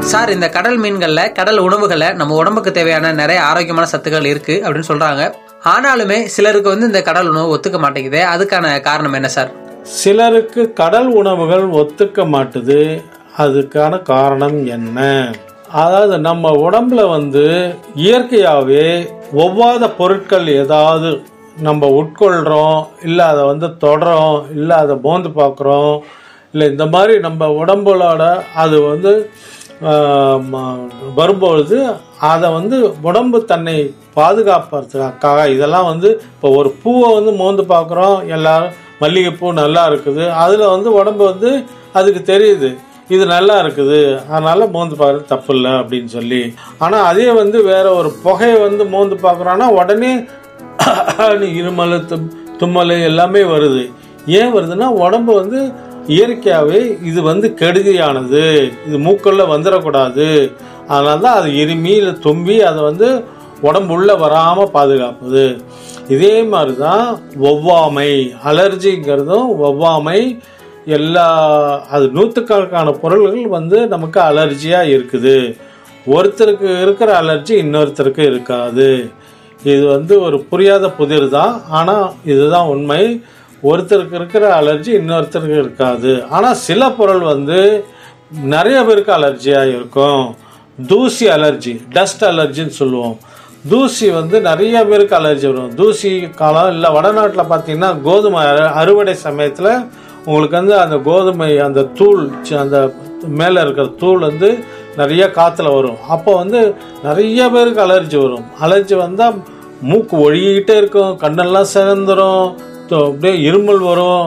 சார் 0.00 0.30
இந்த 0.30 0.48
கடல் 0.48 0.78
மீன்களில் 0.78 1.32
கடல் 1.32 1.58
உணவுகளை 1.58 2.12
நம்ம 2.12 2.34
உடம்புக்கு 2.34 2.72
தேவையான 2.72 3.12
நிறைய 3.12 3.42
ஆரோக்கியமான 3.42 3.86
சத்துக்கள் 3.92 4.24
இருக்கு 4.24 4.62
அப்படின்னு 4.64 4.90
சொல்றாங்க. 4.92 5.22
ஆனாலுமே 5.64 6.24
சிலருக்கு 6.24 6.68
வந்து 6.68 6.86
இந்த 6.86 7.02
கடல் 7.02 7.28
உணவு 7.28 7.54
ஒத்துக்க 7.56 7.78
மாட்டேங்குது. 7.78 8.26
அதுக்கான 8.34 8.80
காரணம் 8.80 9.12
என்ன 9.12 9.28
சார்? 9.28 9.50
சிலருக்கு 9.82 10.72
கடல் 10.72 11.08
உணவுகள் 11.12 11.66
ஒத்துக்க 11.80 12.26
மாட்டுது. 12.34 13.02
அதுக்கான 13.38 14.02
காரணம் 14.02 14.66
என்ன? 14.66 15.30
அதாவது 15.70 16.18
நம்ம 16.18 16.50
உடம்புல 16.50 17.08
வந்து 17.08 17.74
இயற்கையாகவே 17.94 19.12
ஒவ்வாத 19.36 19.90
பொருட்கள் 19.98 20.46
ஏதாவது 20.46 21.22
நம்ம 21.58 21.86
உட்கொள்கிறோம் 21.86 22.86
இல்லை 23.02 23.24
அதை 23.24 23.44
வந்து 23.44 23.66
தொடரோம் 23.66 24.50
இல்லை 24.50 24.76
அதை 24.76 24.96
போந்து 24.96 25.28
பார்க்குறோம் 25.28 26.02
இல்லை 26.54 26.66
இந்த 26.72 26.84
மாதிரி 26.92 27.14
நம்ம 27.20 27.48
உடம்போட 27.60 28.24
அது 28.56 28.76
வந்து 28.86 29.12
ம- 30.46 30.78
வரும்பொழுது 31.16 31.78
அதை 32.28 32.48
வந்து 32.52 32.76
உடம்பு 33.02 33.38
தன்னை 33.44 33.76
பாதுகாப்பதற்காக 34.16 35.40
இதெல்லாம் 35.54 35.88
வந்து 35.88 36.08
இப்போ 36.28 36.50
ஒரு 36.58 36.70
பூவை 36.82 37.08
வந்து 37.14 37.32
மோந்து 37.36 37.62
பார்க்குறோம் 37.70 38.16
எல்லாரும் 38.28 38.72
மல்லிகைப்பூ 39.00 39.46
நல்லா 39.58 39.82
இருக்குது 39.90 40.24
அதில் 40.42 40.72
வந்து 40.74 40.90
உடம்பு 40.98 41.24
வந்து 41.24 41.50
அதுக்கு 41.94 42.22
தெரியுது 42.30 42.70
இது 43.10 43.24
நல்லா 43.32 43.56
இருக்குது 43.62 43.98
அதனால் 44.28 44.70
மோந்து 44.70 44.94
பார்க்கறது 44.96 45.30
தப்பு 45.30 45.52
இல்லை 45.54 45.72
அப்படின்னு 45.80 46.10
சொல்லி. 46.14 46.40
ஆனால் 46.78 47.04
அதே 47.10 47.26
வந்து 47.34 47.58
வேற 47.68 47.86
ஒரு 47.98 48.10
புகையை 48.22 48.56
வந்து 48.62 48.84
மோந்து 48.94 49.16
பார்க்குறோன்னா 49.22 49.68
உடனே 49.78 50.12
இருமல் 51.58 51.94
தும் 52.06 52.26
தும்மல் 52.58 52.94
எல்லாமே 53.08 53.42
வருது. 53.52 53.82
ஏன் 54.38 54.52
வருதுன்னா 54.54 54.88
உடம்பு 55.02 55.32
வந்து 55.34 55.60
இயற்கையாகவே 56.14 56.80
இது 57.10 57.20
வந்து 57.30 57.46
கெடுதியானது. 57.60 58.44
இது 58.88 58.96
மூக்கல்ல 59.06 59.44
வந்துடக்கூடாது 59.54 60.28
அதனால 60.92 61.16
தான் 61.24 61.38
அது 61.40 61.48
இருமி 61.62 61.92
இல்லை 62.00 62.14
தும்பி 62.26 62.56
அதை 62.70 62.80
வந்து 62.90 63.08
உடம்புள்ள 63.68 64.10
வராமல் 64.24 64.72
பாதுகாப்புது. 64.76 65.44
இதே 66.14 66.34
மாதிரி 66.52 66.74
தான் 66.86 67.06
ஒவ்வாமை 67.50 68.10
அலர்ஜிங்கிறதும் 68.50 69.48
ஒவ்வாமை 69.68 70.20
எல்லா 70.96 71.28
அது 71.94 72.04
நூற்றுக்கணக்கான 72.16 72.92
பொருள்கள் 73.04 73.54
வந்து 73.58 73.78
நமக்கு 73.94 74.18
அலர்ஜியாக 74.30 74.92
இருக்குது. 74.96 75.38
ஒருத்தருக்கு 76.16 76.68
இருக்கிற 76.82 77.10
அலர்ஜி 77.22 77.54
இன்னொருத்தருக்கு 77.62 78.22
இருக்காது. 78.32 78.88
இது 79.70 79.82
வந்து 79.94 80.14
ஒரு 80.26 80.38
புரியாத 80.50 80.86
புதிர் 80.98 81.26
தான் 81.38 81.54
ஆனால் 81.78 82.06
இதுதான் 82.32 82.70
உண்மை. 82.74 83.02
ஒருத்தருக்கு 83.62 84.12
இருக்கிற 84.12 84.60
அலர்ஜி 84.60 84.90
இன்னொருத்தருக்கு 84.92 85.58
இருக்காது. 85.58 86.24
ஆனால் 86.30 86.54
சில 86.54 86.90
பொருள் 86.90 87.20
வந்து 87.20 87.84
நிறைய 88.42 88.82
பேருக்கு 88.82 89.12
அலர்ஜியாக 89.12 89.68
இருக்கும். 89.68 90.36
தூசி 90.86 91.26
அலர்ஜி 91.26 91.80
டஸ்ட் 91.90 92.24
அலர்ஜின்னு 92.24 92.68
சொல்லுவோம். 92.68 93.18
தூசி 93.68 94.10
வந்து 94.10 94.40
நிறைய 94.40 94.84
பேருக்கு 94.84 95.16
அலர்ஜி 95.16 95.46
வரும். 95.46 95.74
தூசி 95.74 96.28
காலம் 96.30 96.72
இல்லை 96.72 96.90
வடநாட்டில் 96.90 97.44
பார்த்தீங்கன்னா 97.44 98.02
கோதுமை 98.02 98.44
அறு- 98.44 98.72
அறுவடை 98.72 99.14
சமயத்தில் 99.14 99.84
உங்களுக்கு 100.24 100.56
வந்து 100.56 100.78
அந்த 100.78 100.96
கோதுமை 100.96 101.58
அந்த 101.58 101.82
தூள் 101.82 102.30
அந்த 102.58 102.92
மேலே 103.28 103.60
இருக்கிற 103.60 103.86
தூள் 103.86 104.18
வந்து 104.18 104.58
நிறைய 104.96 105.30
காற்றுல 105.34 105.74
வரும். 105.74 105.96
அப்போ 106.08 106.36
வந்து 106.36 106.74
நிறைய 107.02 107.48
பேருக்கு 107.48 107.82
அலர்ஜி 107.82 108.22
வரும். 108.22 108.44
அலர்ஜி 108.62 108.96
வந்தால் 108.96 109.34
மூக்கு 109.80 110.32
ஒழுகிக்கிட்டே 110.32 110.76
இருக்கும் 110.76 111.18
கண்ணெல்லாம் 111.20 111.66
சிறந்துடும் 111.74 112.54
அப்படியே 113.06 113.34
இருமல் 113.48 113.82
வரும். 113.90 114.26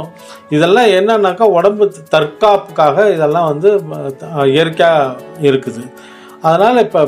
இதெல்லாம் 0.56 0.90
என்னன்னாக்கா 1.00 1.46
உடம்பு 1.58 1.86
தற்காப்புக்காக 2.14 3.06
இதெல்லாம் 3.16 3.50
வந்து 3.52 3.70
இயற்கையாக 4.54 5.16
இருக்குது. 5.50 5.84
அதனால் 6.48 6.84
இப்போ 6.86 7.02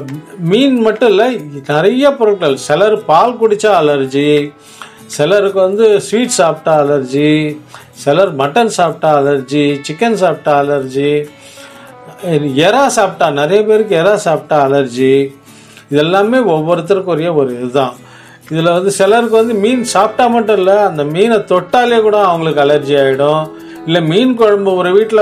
மீன் 0.52 0.78
மட்டும் 0.86 1.12
இல்லை 1.14 1.28
நிறைய 1.72 2.06
பொருட்கள். 2.20 2.56
சிலர் 2.68 2.98
பால் 3.10 3.38
குடித்தா 3.42 3.72
அலர்ஜி 3.82 4.30
சிலருக்கு 5.16 5.60
வந்து 5.68 5.86
ஸ்வீட் 6.08 6.38
சாப்பிட்டா 6.40 6.74
அலர்ஜி 6.84 7.30
சிலர் 8.04 8.32
மட்டன் 8.42 8.74
சாப்பிட்டா 8.80 9.10
அலர்ஜி 9.22 9.64
சிக்கன் 9.88 10.20
சாப்பிட்டா 10.24 10.54
அலர்ஜி 10.64 11.12
எறா 12.68 12.84
சாப்பிட்டா 12.98 13.28
நிறைய 13.42 13.60
பேருக்கு 13.70 13.94
எறா 14.02 14.16
சாப்பிட்டா 14.28 14.58
அலர்ஜி. 14.68 15.14
இதெல்லாமே 15.94 16.40
ஒவ்வொருத்தருக்குரிய 16.56 17.30
ஒரு 17.42 17.52
இதுதான். 17.60 17.96
இதில் 18.52 18.74
வந்து 18.74 18.92
சிலருக்கு 18.92 19.36
வந்து 19.36 19.54
மீன் 19.56 19.84
சாப்பிட்டா 19.92 20.28
மட்டும் 20.28 20.58
இல்லை 20.58 20.78
அந்த 20.82 21.04
மீனை 21.12 21.38
தொட்டாலே 21.50 22.02
கூட 22.02 22.18
அவங்களுக்கு 22.24 22.64
அலர்ஜி 22.64 22.96
ஆகிடும் 23.00 23.44
இல்லை 23.86 24.02
மீன் 24.04 24.36
குழம்பு 24.36 24.76
ஒரு 24.76 24.90
வீட்டில் 24.92 25.22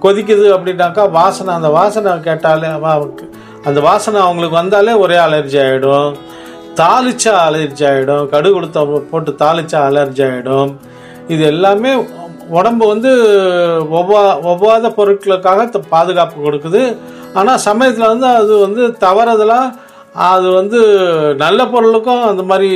கொதிக்குது 0.00 0.46
அப்படின்னாக்கா 0.54 1.10
வாசனை 1.10 1.54
அந்த 1.54 1.68
வாசனை 1.70 2.20
கேட்டாலே 2.20 2.70
அந்த 3.64 3.80
வாசனை 3.80 4.20
அவங்களுக்கு 4.20 4.56
வந்தாலே 4.56 4.92
ஒரே 4.96 5.16
அலர்ஜி 5.18 5.58
ஆகிடும் 5.62 6.10
தாளிச்சா 6.76 7.34
அலர்ஜி 7.46 7.84
ஆகிடும் 7.86 8.28
கடு 8.28 8.52
கொடுத்த 8.52 8.80
போட்டு 9.10 9.30
தாளிச்சா 9.38 9.78
அலர்ஜி 9.88 10.22
ஆகிடும் 10.24 10.70
இது 11.28 11.44
எல்லாமே 11.44 11.92
உடம்பு 12.50 12.86
வந்து 12.86 13.10
ஒவ்வா 13.92 14.20
ஒவ்வாத 14.44 14.88
பொருட்களுக்காக 14.96 15.70
த- 15.70 15.80
பாதுகாப்பு 15.88 16.36
கொடுக்குது. 16.42 16.82
ஆனால் 17.34 17.58
சமயத்தில் 17.58 18.06
வந்து 18.06 18.26
அது 18.34 18.58
வந்து 18.58 18.82
தவறுதலாக 19.00 19.72
அது 20.16 20.50
வந்து 20.50 20.78
நல்ல 21.34 21.66
பொருளுக்கும் 21.66 22.22
அந்த 22.22 22.42
மாதிரி 22.42 22.70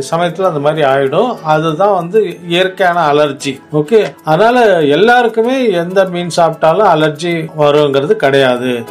சமயத்தில் 0.00 0.44
அந்த 0.44 0.58
மாதிரி 0.58 0.86
ஆயிடும். 0.86 1.36
அதுதான் 1.42 1.94
வந்து 1.94 2.38
இயற்கையான 2.48 3.12
அலர்ஜி. 3.12 3.60
ஓகே? 3.72 4.14
அதனால 4.24 4.82
எல்லாருக்குமே 4.82 5.70
எந்த 5.70 6.04
மீன் 6.04 6.30
சாப்பிட்டாலும் 6.36 6.88
அலர்ஜி 6.94 7.48
வருங்கிறது 7.58 8.12
கிடையாது. 8.12 8.84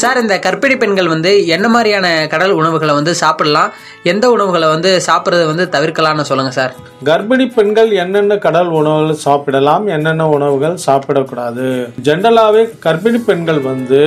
சார் 0.00 0.18
இந்த 0.20 0.34
கர்ப்பிணி 0.44 0.76
பெண்கள் 0.78 1.08
வந்து 1.12 1.30
என்ன 1.54 1.66
மாதிரியான 1.68 2.06
கடல் 2.32 2.52
உணவுகளை 2.58 2.92
வந்து 2.98 3.12
சாப்பிடலாம்? 3.14 3.70
எந்த 4.02 4.26
உணவுகளை 4.30 4.68
வந்து 4.68 4.90
சாப்பிட்றத 5.06 5.46
வந்து 5.50 5.64
தவிர்க்கலாம்னு 5.74 6.26
சொல்லுங்கள் 6.30 6.56
சார். 6.58 6.72
கர்ப்பிணி 7.08 7.46
பெண்கள் 7.56 7.90
என்னென்ன 8.02 8.36
கடல் 8.36 8.70
உணவுகள் 8.80 9.22
சாப்பிடலாம்? 9.26 9.86
என்னென்ன 9.96 10.28
உணவுகள் 10.28 10.76
சாப்பிடக்கூடாது? 10.86 11.66
ஜென்ரலாகவே 12.02 12.62
கர்ப்பிணி 12.86 13.20
பெண்கள் 13.24 13.60
வந்து 13.70 14.02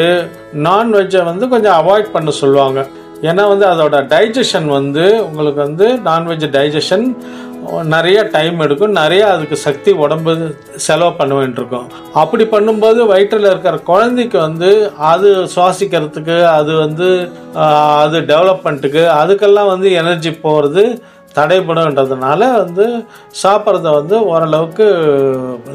நான்வெஜ்ஜை 0.69 1.24
வந்து 1.31 1.48
கொஞ்சம் 1.48 1.77
அவாய்ட் 1.81 2.15
பண்ண 2.15 2.31
சொல்லுவாங்க. 2.41 2.88
ஏன்னா 3.29 3.43
வந்து 3.53 3.65
அதோட 3.74 3.95
டைஜஷன் 4.13 4.69
வந்து 4.77 5.03
உங்களுக்கு 5.25 5.62
வந்து 5.67 5.88
நான்வெஜ் 6.10 6.45
டைஜஷன் 6.57 7.05
நிறைய 7.94 8.20
டைம் 8.36 8.60
எடுக்கும். 8.60 8.98
நிறைய 9.01 9.24
அதுக்கு 9.34 9.58
சக்தி 9.65 9.91
உடம்பு 10.03 10.32
செலவு 10.86 11.13
பண்ண 11.13 11.34
வேண்டியிருக்கும். 11.36 11.88
அப்படி 12.22 12.44
பண்ணும்போது 12.53 13.00
வயிற்றில் 13.12 13.50
இருக்கிற 13.50 13.77
குழந்தைக்கு 13.91 14.38
வந்து 14.48 14.70
அது 15.12 15.30
சுவாசிக்கிறதுக்கு 15.56 16.38
அது 16.58 16.74
வந்து 16.75 17.08
அது 18.06 18.20
டெவலப்மெண்ட்டுக்கு 18.32 19.03
அதுக்கெல்லாம் 19.22 19.72
வந்து 19.74 19.91
எனர்ஜி 20.01 20.34
போகிறது 20.46 20.86
தடைபடும்ன்றதுனால 21.35 22.39
வந்து 22.61 22.85
சாப்பிட்றத 23.43 23.93
வந்து 24.00 24.15
ஓரளவுக்கு 24.31 24.85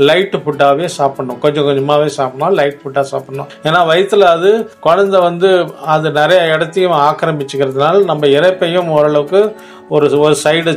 லைட்டு 0.08 0.38
ஃபுட்டாகவே 0.44 0.88
சாப்பிட்ணும். 0.98 1.38
கொஞ்சம் 1.44 1.66
கொஞ்சமாகவே 1.68 2.08
சாப்பிட்ணும். 2.18 2.56
லைட் 2.58 2.80
ஃபுட்டாக 2.82 3.06
சாப்பிட்ணும். 3.12 3.48
ஏன்னா 3.66 3.80
வயிற்றுல 3.90 4.28
அது 4.36 4.50
குழந்தை 4.80 5.20
வந்து 5.28 5.50
அது 5.94 6.10
நிறைய 6.20 6.52
இடத்தையும் 6.56 6.98
ஆக்கிரமிச்சுக்கிறதுனால 7.06 8.04
நம்ம 8.10 8.26
இறைப்பையும் 8.26 8.92
ஓரளவுக்கு 8.98 9.40
ஒரு 9.88 10.06
ஒரு 10.20 10.36
சைடு 10.44 10.72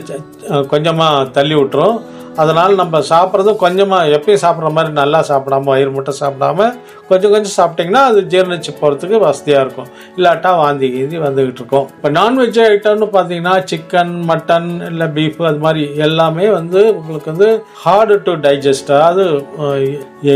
கொஞ்சமாக 0.74 1.30
தள்ளி 1.38 1.56
விட்டுரும். 1.56 2.00
அதனால் 2.40 2.74
நம்ம 2.76 3.00
சாப்பிட்றதும் 3.10 3.58
கொஞ்சமாக 3.58 4.12
எப்பயும் 4.16 4.42
சாப்பிட்ற 4.42 4.70
மாதிரி 4.72 4.94
நல்லா 4.94 5.20
சாப்பிடாம 5.28 5.70
வயிறு 5.70 5.92
மட்டும் 5.92 6.20
சாப்பிடாம 6.20 6.68
கொஞ்சம் 7.08 7.32
கொஞ்சம் 7.32 7.56
சாப்பிட்டிங்கன்னா 7.56 8.04
அது 8.08 8.20
ஜீர்ணிச்சு 8.26 8.72
போகிறதுக்கு 8.76 9.20
வசதியாக 9.20 9.64
இருக்கும். 9.64 9.88
இல்லாட்டா 10.18 10.52
வாந்தி 10.58 10.88
கீந்தி 10.90 11.18
வந்துக்கிட்டு 11.24 11.62
இருக்கும். 11.62 11.88
இப்போ 11.94 12.10
நான்வெஜ் 12.12 12.60
ஐட்டம்னு 12.66 13.08
பார்த்தீங்கன்னா 13.14 13.56
சிக்கன் 13.72 14.14
மட்டன் 14.28 14.70
இல்லை 14.88 15.08
பீஃப் 15.10 15.42
அது 15.46 15.60
மாதிரி 15.60 15.84
எல்லாமே 16.00 16.48
வந்து 16.50 16.82
உங்களுக்கு 16.96 17.32
வந்து 17.32 17.50
ஹார்டு 17.84 18.18
டு 18.24 18.36
டைஜஸ்ட் 18.44 18.92
அதாவது 18.98 19.26
அஹ், 19.64 19.88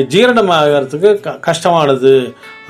ஜீரணம் 0.09 0.51
ஆகிறதுக்கு 0.57 1.11
க- 1.21 1.39
கஷ்டமானது. 1.41 2.15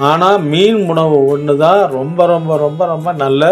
ஆனால் 0.05 0.39
மீன் 0.45 0.79
உணவு 0.87 1.17
ஒன்று 1.27 1.57
தான் 1.57 1.81
ரொம்ப 1.91 2.25
ரொம்ப 2.25 2.57
ரொம்ப 2.57 2.85
ரொம்ப 2.85 3.09
நல்ல 3.17 3.43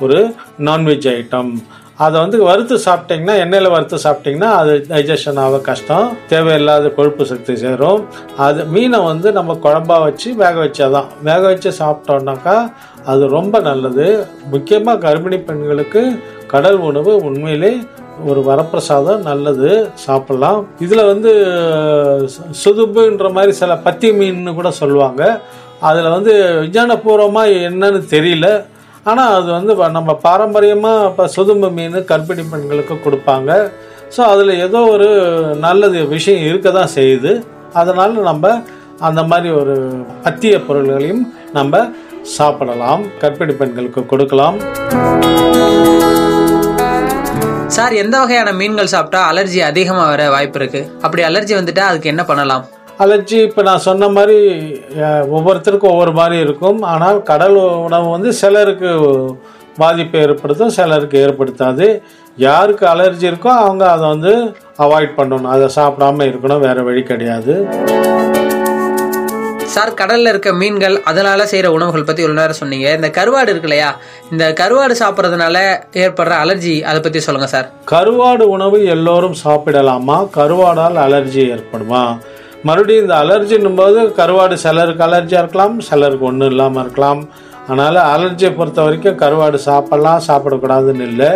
ஒரு 0.00 0.18
நான்வெஜ் 0.60 1.08
ஐட்டம் 1.12 1.50
அதை 1.98 2.20
வந்து 2.20 2.42
வறுத்து 2.42 2.76
சாப்பிட்டீங்கன்னா 2.76 3.38
எண்ணெயில் 3.38 3.70
வறுத்து 3.70 3.96
சாப்பிட்டீங்கன்னா 3.96 4.44
அது 4.44 4.84
டைஜஷன் 4.88 5.38
ஆக 5.38 5.58
கஷ்டம். 5.58 6.16
தேவையில்லாத 6.28 6.88
கொழுப்பு 6.88 7.26
சக்தி 7.26 7.56
சேரும். 7.56 8.06
அது 8.36 8.64
மீனை 8.64 8.98
வந்து 8.98 9.32
நம்ம 9.32 9.58
குழம்பா 9.62 10.00
வச்சு 10.00 10.34
வேக 10.34 10.52
வச்சாதான். 10.52 11.06
வேக 11.22 11.38
வச்சு 11.38 11.72
சாப்பிட்டோம்னாக்கா 11.78 12.72
அது 13.04 13.28
ரொம்ப 13.28 13.58
நல்லது. 13.58 14.26
முக்கியமாக 14.50 15.10
கர்ப்பிணி 15.10 15.44
பெண்களுக்கு 15.44 16.20
கடல் 16.46 16.76
உணவு 16.76 17.16
உண்மையிலே 17.16 17.76
ஒரு 18.26 18.40
வரப்பிரசாதம் 18.40 19.18
நல்லது. 19.18 19.88
சாப்பிட்லாம். 20.06 20.66
இதில் 20.78 21.04
வந்து 21.04 21.34
சு- 22.20 22.54
சுதுப்புன்ற 22.64 23.32
மாதிரி 23.32 23.52
சில 23.52 23.76
பத்தி 23.76 24.12
மீன் 24.12 24.54
கூட 24.54 24.70
சொல்லுவாங்க. 24.70 25.40
அதில் 25.80 26.08
வந்து 26.08 26.44
விஞ்ஞானபூர்வமாக 26.44 27.68
என்னன்னு 27.68 28.02
தெரியல. 28.10 28.64
ஆனால் 29.10 29.34
அது 29.38 29.48
வந்து 29.56 29.72
நம்ம 29.98 30.14
பாரம்பரியமாக 30.26 31.06
இப்போ 31.10 31.26
சுதும்பு 31.36 31.68
மீன் 31.76 31.98
கர்ப்பிணி 32.10 32.44
பெண்களுக்கு 32.52 32.94
கொடுப்பாங்க. 33.04 33.50
ஸோ 34.14 34.20
அதில் 34.32 34.52
ஏதோ 34.66 34.80
ஒரு 34.94 35.08
நல்லது 35.66 35.98
விஷயம் 36.14 36.44
இருக்க 36.50 36.68
தான் 36.78 36.94
செய்யுது. 36.96 37.32
அதனால் 37.80 38.14
நம்ம 38.30 38.52
அந்த 39.08 39.22
மாதிரி 39.30 39.48
ஒரு 39.60 39.74
பத்திய 40.24 40.54
பொருள்களையும் 40.66 41.22
நம்ம 41.58 41.82
சாப்பிடலாம். 42.36 43.02
கர்ப்பிணி 43.22 43.54
பெண்களுக்கு 43.60 44.02
கொடுக்கலாம். 44.12 44.56
சார் 47.76 47.94
எந்த 48.02 48.16
வகையான 48.22 48.52
மீன்கள் 48.60 48.92
சாப்பிட்டா 48.94 49.20
அலர்ஜி 49.30 49.60
அதிகமாக 49.70 50.10
வர 50.12 50.22
வாய்ப்பு 50.34 50.58
இருக்கு? 50.60 50.80
அப்படி 51.04 51.22
அலர்ஜி 51.28 51.54
வந்துட்டா 51.58 51.84
அதுக்கு 51.90 52.12
என்ன 52.12 52.24
பண்ணலாம்? 52.30 52.64
அலர்ஜி 53.04 53.36
இப்போ 53.46 53.62
நான் 53.66 53.84
சொன்ன 53.86 54.06
மாதிரி 54.14 54.38
ஒவ்வொருத்தருக்கும் 55.36 55.92
ஒவ்வொரு 55.94 56.12
மாதிரி 56.12 56.36
இருக்கும். 56.44 56.78
ஆனால் 56.92 57.18
கடல் 57.28 57.56
உணவு 57.86 58.06
வந்து 58.14 58.30
சிலருக்கு 58.32 58.90
பாதிப்பை 59.80 60.20
ஏற்படுத்தும் 60.20 60.72
சிலருக்கு 60.78 61.18
ஏற்படுத்தாது. 61.26 61.86
யாருக்கு 62.46 62.84
அலர்ஜி 62.86 63.26
இருக்கோ 63.30 63.50
அவங்க 63.64 63.84
அதை 63.90 64.06
வந்து 64.14 64.32
அவாய்ட் 64.84 65.14
பண்ணணும். 65.18 65.52
அதை 65.54 65.68
சாப்பிடாம 65.76 66.26
இருக்கணும் 66.30 66.64
வேற 66.66 66.82
வழி 66.88 67.02
கிடையாது. 67.10 67.54
சார் 69.74 69.92
கடல்ல 70.00 70.32
இருக்க 70.32 70.50
மீன்கள் 70.62 70.96
அதனால 71.10 71.44
செய்யற 71.52 71.70
உணவுகள் 71.76 72.06
பத்தி 72.08 72.22
ஒரு 72.26 72.34
நேரம் 72.38 72.60
சொன்னீங்க. 72.60 72.88
இந்த 72.98 73.08
கருவாடு 73.18 73.52
இருக்கு 73.52 73.70
இல்லையா? 73.70 73.90
இந்த 74.32 74.44
கருவாடு 74.60 74.94
சாப்பிட்றதுனால 75.02 75.56
ஏற்படுற 76.04 76.34
அலர்ஜி 76.44 76.74
அதை 76.90 76.98
பத்தி 77.06 77.20
சொல்லுங்க 77.28 77.50
சார். 77.54 77.68
கருவாடு 77.94 78.46
உணவு 78.56 78.80
எல்லோரும் 78.96 79.38
சாப்பிடலாமா? 79.44 80.18
கருவாடால் 80.38 81.00
அலர்ஜி 81.06 81.44
ஏற்படுமா? 81.54 82.02
மறுபடியும் 82.66 83.04
இந்த 83.04 83.14
அலர்ஜின்னும் 83.22 83.78
போது 83.80 84.00
கருவாடு 84.18 84.54
சிலருக்கு 84.64 85.04
அலர்ஜியாக 85.06 85.42
இருக்கலாம் 85.42 85.74
சிலருக்கு 85.88 86.24
ஒன்றும் 86.30 86.50
இல்லாமல் 86.52 86.82
இருக்கலாம். 86.84 87.20
அதனால் 87.66 87.98
அலர்ஜியை 88.14 88.50
பொறுத்த 88.58 88.80
வரைக்கும் 88.86 89.18
கருவாடு 89.22 89.58
சாப்பிட்லாம் 89.68 90.26
சாப்பிடக்கூடாதுன்னு 90.28 91.06
இல்லை. 91.12 91.30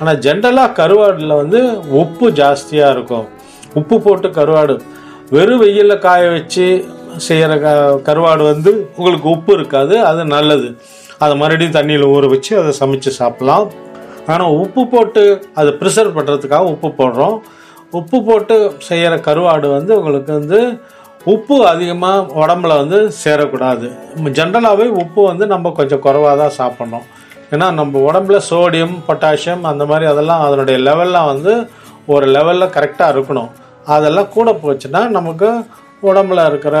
ஆனால் 0.00 0.18
ஜென்ரலாக 0.26 0.74
கருவாடில் 0.80 1.40
வந்து 1.42 1.60
உப்பு 2.02 2.26
ஜாஸ்தியாக 2.40 2.94
இருக்கும். 2.96 3.26
உப்பு 3.80 3.96
போட்டு 4.04 4.28
கருவாடு 4.38 4.74
வெறும் 5.34 5.62
வெயிலில் 5.62 6.02
காய 6.06 6.22
வச்சு 6.36 6.66
செய்கிற 7.26 7.52
க 7.64 7.68
கருவாடு 8.08 8.42
வந்து 8.52 8.70
உங்களுக்கு 8.98 9.28
உப்பு 9.34 9.52
இருக்காது 9.58 9.94
அது 10.10 10.22
நல்லது. 10.36 10.68
அதை 11.24 11.34
மறுபடியும் 11.42 11.76
தண்ணியில் 11.76 12.06
ஊற 12.14 12.28
வச்சு 12.34 12.52
அதை 12.60 12.72
சமைச்சு 12.80 13.10
சாப்பிட்லாம். 13.20 13.66
ஆனால் 14.32 14.54
உப்பு 14.62 14.82
போட்டு 14.94 15.22
அதை 15.60 15.70
ப்ரிசர்வ் 15.80 16.16
பண்ணுறதுக்காக 16.18 16.72
உப்பு 16.74 16.88
போடுறோம். 17.00 17.36
உப்பு 17.98 18.18
போட்டு 18.28 18.56
செய்கிற 18.88 19.14
கருவாடு 19.26 19.66
வந்து 19.76 19.92
உங்களுக்கு 20.00 20.32
வந்து 20.40 20.60
உப்பு 21.34 21.56
அதிகமாக 21.72 22.24
உடம்புல 22.42 22.72
வந்து 22.82 22.98
சேரக்கூடாது. 23.22 23.86
ஜென்ரலாகவே 24.38 24.86
உப்பு 25.02 25.20
வந்து 25.30 25.44
நம்ம 25.52 25.72
கொஞ்சம் 25.78 26.02
குறைவாக 26.06 26.34
தான் 26.42 26.56
சாப்பிட்ணும். 26.60 27.06
ஏன்னா 27.52 27.66
நம்ம 27.78 28.00
உடம்புல 28.08 28.38
சோடியம் 28.50 28.94
பொட்டாசியம் 29.08 29.64
அந்த 29.70 29.82
மாதிரி 29.90 30.06
அதெல்லாம் 30.12 30.44
அதனுடைய 30.46 30.76
லெவல்லாம் 30.88 31.30
வந்து 31.32 31.52
ஒரு 32.14 32.26
லெவலில் 32.36 32.74
கரெக்டாக 32.76 33.14
இருக்கணும். 33.14 33.50
அதெல்லாம் 33.96 34.32
கூட 34.36 34.50
போச்சுன்னா 34.64 35.02
நமக்கு 35.18 35.48
உடம்புல 36.10 36.40
இருக்கிற 36.50 36.76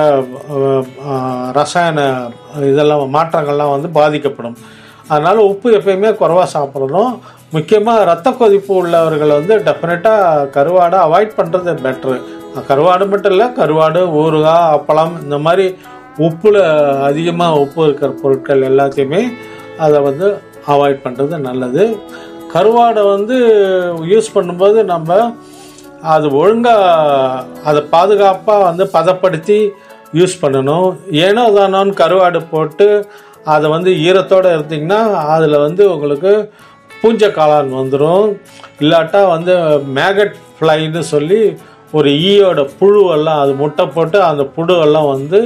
ரசாயன 1.58 2.00
இதெல்லாம் 2.70 3.14
மாற்றங்கள்லாம் 3.16 3.74
வந்து 3.74 3.88
பாதிக்கப்படும். 3.98 4.56
அதனால் 5.12 5.40
உப்பு 5.50 5.68
எப்பயுமே 5.78 6.10
குறைவாக 6.20 6.48
சாப்பிடணும். 6.56 7.14
முக்கியமாக 7.54 8.04
ரத்த 8.10 8.28
கொதிப்பு 8.38 8.72
உள்ளவர்கள் 8.80 9.36
வந்து 9.38 9.54
டெஃபினட்டாக 9.66 10.46
கருவாடை 10.56 10.98
அவாய்ட் 11.06 11.36
பண்ணுறது 11.38 11.74
பெட்ரு 11.86 12.16
கருவாடு 12.68 13.04
மட்டும் 13.12 13.34
இல்லை 13.34 13.46
கருவாடு 13.58 14.00
ஊறுகாய் 14.22 14.72
அப்பளம் 14.76 15.14
இந்த 15.24 15.38
மாதிரி 15.46 15.66
உப்பில் 16.26 16.60
அதிகமாக 17.08 17.60
உப்பு 17.62 17.80
இருக்கிற 17.86 18.10
பொருட்கள் 18.22 18.68
எல்லாத்தையுமே 18.70 19.22
அதை 19.84 19.98
வந்து 20.08 20.26
அவாய்ட் 20.74 21.04
பண்ணுறது 21.06 21.38
நல்லது. 21.48 21.84
கருவாடை 22.54 23.02
வந்து 23.14 23.36
யூஸ் 24.12 24.34
பண்ணும்போது 24.34 24.78
நம்ம 24.92 25.18
அது 26.14 26.26
ஒழுங்காக 26.40 27.42
அதை 27.68 27.80
பாதுகாப்பாக 27.94 28.66
வந்து 28.68 28.84
பதப்படுத்தி 28.96 29.58
யூஸ் 30.18 30.34
பண்ணணும். 30.42 30.88
ஏனோ 31.26 31.44
தானோன்னு 31.56 31.94
கருவாடு 32.02 32.40
போட்டு 32.52 32.88
அதை 33.52 33.66
வந்து 33.74 33.90
ஈரத்தோடு 34.06 34.48
எடுத்திங்கன்னா 34.56 35.00
அதில் 35.34 35.56
வந்து 35.66 35.82
உங்களுக்கு 35.94 36.32
பூஞ்சை 36.90 37.28
காளான் 37.38 37.70
வந்துடும் 37.80 38.26
இல்லாட்டா 38.82 39.20
வந்து 39.34 39.54
மேகட் 39.98 40.34
ஃப்ளைன்னு 40.58 41.02
சொல்லி 41.12 41.40
ஒரு 41.98 42.10
ஈயோட 42.28 42.60
புழுவெல்லாம் 42.78 43.40
அது 43.42 43.52
முட்டை 43.62 43.84
போட்டு 43.96 44.18
அந்த 44.28 44.42
புழுவெல்லாம் 44.56 45.10
வந்து 45.14 45.40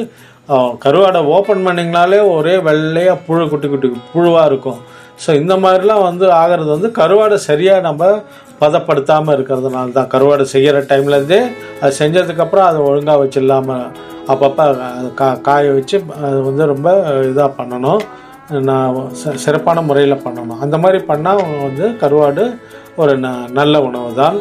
கருவாடை 0.84 1.20
ஓப்பன் 1.36 1.64
பண்ணிங்கனாலே 1.66 2.20
ஒரே 2.34 2.54
வெள்ளையாக 2.68 3.22
புழு 3.26 3.42
குட்டி 3.48 3.68
குட்டி 3.68 3.88
புழுவாக 4.12 4.46
இருக்கும். 4.50 4.78
ஸோ 5.22 5.30
இந்த 5.40 5.54
மாதிரிலாம் 5.64 6.04
வந்து 6.08 6.26
ஆகிறது 6.42 6.70
வந்து 6.74 6.90
கருவாடை 6.98 7.38
சரியாக 7.48 7.86
நம்ம 7.88 8.04
பதப்படுத்தாமல் 8.60 9.36
இருக்கிறதுனால 9.36 9.92
தான் 9.92 10.08
கருவாடை 10.08 10.42
செய்கிற 10.42 10.80
டைம்லேருந்தே 10.80 11.40
அது 11.80 11.94
செஞ்சதுக்கப்புறம் 11.98 12.66
அதை 12.66 12.80
ஒழுங்காக 12.80 13.18
வச்சு 13.18 13.40
இல்லாமல் 13.40 13.86
அப்பப்போ 14.26 14.64
கா 15.14 15.34
காய 15.34 15.72
வச்சு 15.72 16.02
அது 16.22 16.42
வந்து 16.42 16.66
ரொம்ப 16.66 16.88
இதாக 17.22 17.50
பண்ணணும். 17.58 18.00
நான் 18.60 19.10
ச- 19.24 19.34
சிறப்பான 19.34 19.80
முறையில் 19.80 20.22
பண்ணணும். 20.24 20.58
அந்த 20.60 20.78
மாதிரி 20.78 21.04
பண்ணால் 21.04 21.62
வந்து 21.62 21.88
கருவாடு 22.00 22.44
ஒரு 22.96 23.18
ந 23.18 23.50
நல்ல 23.50 23.82
உணவு 23.82 24.14
தான் 24.14 24.36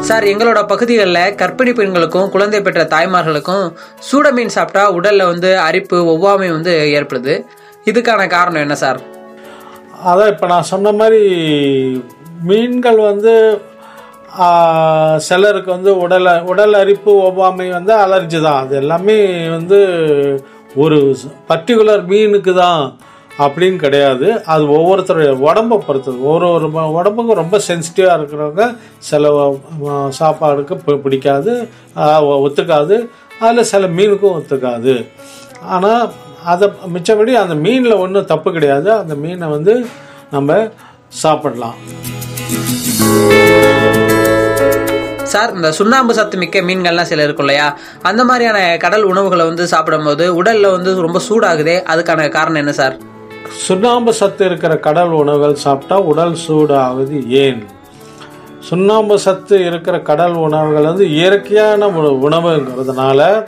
சார் 0.00 0.24
எங்களோட 0.24 0.66
பகுதிகளில் 0.66 1.34
கர்ப்பிணி 1.34 1.74
பெண்களுக்கும் 1.74 2.30
குழந்தை 2.30 2.60
பெற்ற 2.60 2.84
தாய்மார்களுக்கும் 2.84 3.64
சூட 3.98 4.32
மீன் 4.32 4.48
சாப்பிட்டா 4.48 4.90
உடலில் 4.90 5.26
வந்து 5.26 5.58
அரிப்பு 5.58 5.96
ஒவ்வாமை 6.04 6.50
வந்து 6.50 6.72
ஏற்படுது. 6.98 7.34
இதுக்கான 7.84 8.28
காரணம் 8.28 8.60
என்ன 8.60 8.74
சார்? 8.74 9.00
அதான் 10.06 10.32
இப்போ 10.32 10.46
நான் 10.52 10.70
சொன்ன 10.72 10.92
மாதிரி 11.00 11.22
மீன்கள் 12.48 12.98
வந்து 13.10 13.34
சிலருக்கு 15.26 15.70
வந்து 15.74 15.90
உடல் 16.04 16.28
உடல் 16.52 16.74
அரிப்பு 16.80 17.12
ஒவ்வாமை 17.28 17.66
வந்து 17.76 17.92
அலர்ஜி 18.04 18.38
தான். 18.46 18.60
அது 18.64 18.74
எல்லாமே 18.82 19.16
வந்து 19.56 19.78
ஒரு 20.82 20.98
பர்டிகுலர் 21.50 22.02
மீனுக்கு 22.12 22.52
தான் 22.64 22.82
அப்படின்னு 23.44 23.78
கிடையாது. 23.84 24.28
அது 24.52 24.62
ஒவ்வொருத்தருடைய 24.76 25.32
உடம்பை 25.48 25.78
பொறுத்தது. 25.86 26.18
ஒரு 26.32 26.46
ஒரு 26.56 26.68
உடம்புக்கும் 26.98 27.40
ரொம்ப 27.42 27.58
சென்சிட்டிவாக 27.68 28.18
இருக்கிறவங்க 28.18 28.66
சில 29.08 29.32
சாப்பாடுக்கு 30.20 30.96
பிடிக்காது 31.06 31.52
ஒத்துக்காது. 32.46 32.96
அதில் 33.42 33.70
சில 33.72 33.86
மீனுக்கும் 33.98 34.38
ஒத்துக்காது. 34.38 34.94
ஆனால் 35.74 36.06
அதை 36.48 36.72
மிச்சபடி 36.94 37.34
அந்த 37.34 37.68
மீனில் 37.68 37.98
ஒன்றும் 37.98 38.24
தப்பு 38.24 38.52
கிடையாது. 38.52 38.92
அந்த 38.92 39.14
மீனை 39.14 39.48
வந்து 39.48 39.86
நம்ம 40.30 40.68
சாப்பிடலாம். 41.08 41.74
சார் 45.22 45.54
இந்த 45.54 45.72
சுண்ணாம்பு 45.72 46.14
சத்து 46.14 46.38
மிக்க 46.38 46.60
மீன்கள்லாம் 46.60 47.02
சில 47.02 47.22
இருக்கும் 47.22 47.46
இல்லையா? 47.46 47.78
அந்த 48.02 48.24
மாதிரியான 48.24 48.76
கடல் 48.76 49.02
உணவுகளை 49.02 49.46
வந்து 49.46 49.66
சாப்பிடும்போது 49.66 50.42
உடல்ல 50.42 50.70
வந்து 50.70 51.00
ரொம்ப 51.00 51.20
சூடாகுதே? 51.28 51.82
அதுக்கான 51.94 52.28
காரணம் 52.28 52.54
என்ன 52.54 52.72
சார்? 52.72 52.96
சுண்ணாம்பு 53.50 54.14
சத்து 54.14 54.46
இருக்கிற 54.46 54.76
கடல் 54.76 55.08
உணவுகள் 55.08 55.54
சாப்பிட்டா 55.54 56.00
உடல் 56.00 56.34
சூடு 56.34 56.76
ஆகுது 56.76 57.30
ஏன்? 57.30 57.66
சுண்ணாம்பு 58.60 59.18
சத்து 59.18 59.66
இருக்கிற 59.66 60.00
கடல் 60.00 60.32
உணவுகள் 60.32 60.82
வந்து 60.82 61.10
இயற்கையான 61.10 61.88
உண- 61.88 62.28
உணவுங்கிறதுனால 62.28 63.46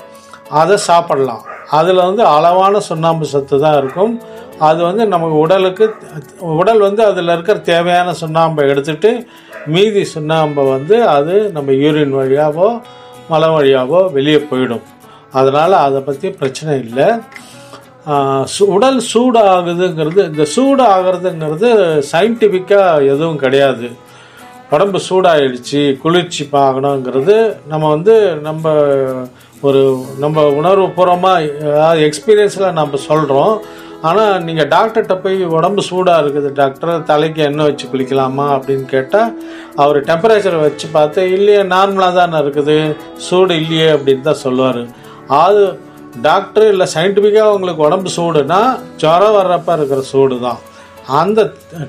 அதை 0.48 0.76
சாப்பிடலாம். 0.76 1.44
அதில் 1.70 1.96
வந்து 1.96 2.24
அளவான 2.24 2.80
சுண்ணாம்பு 2.80 3.24
சத்து 3.24 3.60
தான் 3.60 3.78
இருக்கும். 3.78 4.20
அது 4.58 4.82
வந்து 4.82 5.06
நமக்கு 5.06 5.38
உடலுக்கு 5.38 5.94
உடல் 6.38 6.78
வந்து 6.78 7.04
அதில் 7.04 7.28
இருக்கிற 7.28 7.58
தேவையான 7.58 8.14
சுண்ணாம்பை 8.20 8.68
எடுத்துட்டு 8.68 9.26
மீதி 9.66 10.08
சுண்ணாம்பை 10.14 10.70
வந்து 10.70 11.08
அது 11.08 11.50
நம்ம 11.50 11.72
யூரின் 11.72 12.14
வழியாவோ 12.14 12.80
மலை 13.28 13.48
வழியாவோ 13.48 14.12
வெளியே 14.12 14.36
போயிடும். 14.36 14.82
அதனால் 15.32 15.72
அதை 15.72 16.00
பற்றி 16.00 16.30
பிரச்சனை 16.30 16.78
இல்லை. 16.78 17.04
சு- 18.08 18.62
உடல் 18.66 19.02
சூடாகுதுங்கிறது 19.14 20.24
இந்த 20.24 20.46
சூடாகிறதுங்கிறது 20.56 22.02
சயின்டிஃபிக்காக 22.12 23.04
எதுவும் 23.04 23.36
கிடையாது. 23.36 23.90
உடம்பு 24.70 25.00
சூடாயிடுச்சு 25.08 25.98
குளிர்ச்சி 25.98 26.48
பார்க்கணுங்கிறது 26.52 27.56
நம்ம 27.66 27.88
வந்து 27.88 28.34
நம்ம 28.34 28.70
ஒரு 29.68 29.80
நம்ம 30.22 30.44
உணர்வு 30.58 30.86
பூர்வமாக 30.96 31.96
எக்ஸ்பீரியன்ஸில் 32.06 32.76
நம்ம 32.78 32.98
சொல்கிறோம் 33.08 33.54
ஆனால் 34.08 34.44
நீங்கள் 34.44 34.68
டாக்டர்கிட்ட 34.74 35.14
போய் 35.24 35.38
உடம்பு 35.56 35.82
சூடாக 35.88 36.22
இருக்குது 36.22 36.50
டாக்டர் 36.60 36.92
தலைக்கு 37.10 37.40
எண்ணெய் 37.46 37.68
வச்சு 37.68 37.86
குளிக்கலாமா 37.92 38.46
அப்படின்னு 38.54 38.86
கேட்டால் 38.94 39.32
அவர் 39.82 39.98
டெம்பரேச்சர் 40.10 40.56
வச்சு 40.62 40.86
பார்த்து 40.96 41.26
இல்லையே 41.36 41.62
நார்மலாக 41.74 42.18
தானே 42.20 42.38
இருக்குது 42.44 42.76
சூடு 43.26 43.54
இல்லையே 43.62 43.88
அப்படின்னு 43.96 44.26
தான் 44.28 44.42
சொல்லுவார். 44.46 44.80
அது 45.42 45.64
டாக்டர் 46.28 46.66
இல்லை 46.72 46.86
சயின்டிஃபிக்காக 46.94 47.54
உங்களுக்கு 47.56 47.86
உடம்பு 47.88 48.10
சூடுனா 48.16 48.60
ஜுரம் 49.02 49.36
வர்றப்ப 49.38 49.76
இருக்கிற 49.78 50.02
சூடு 50.12 50.38
தான் 50.46 50.60
அந்த 51.20 51.40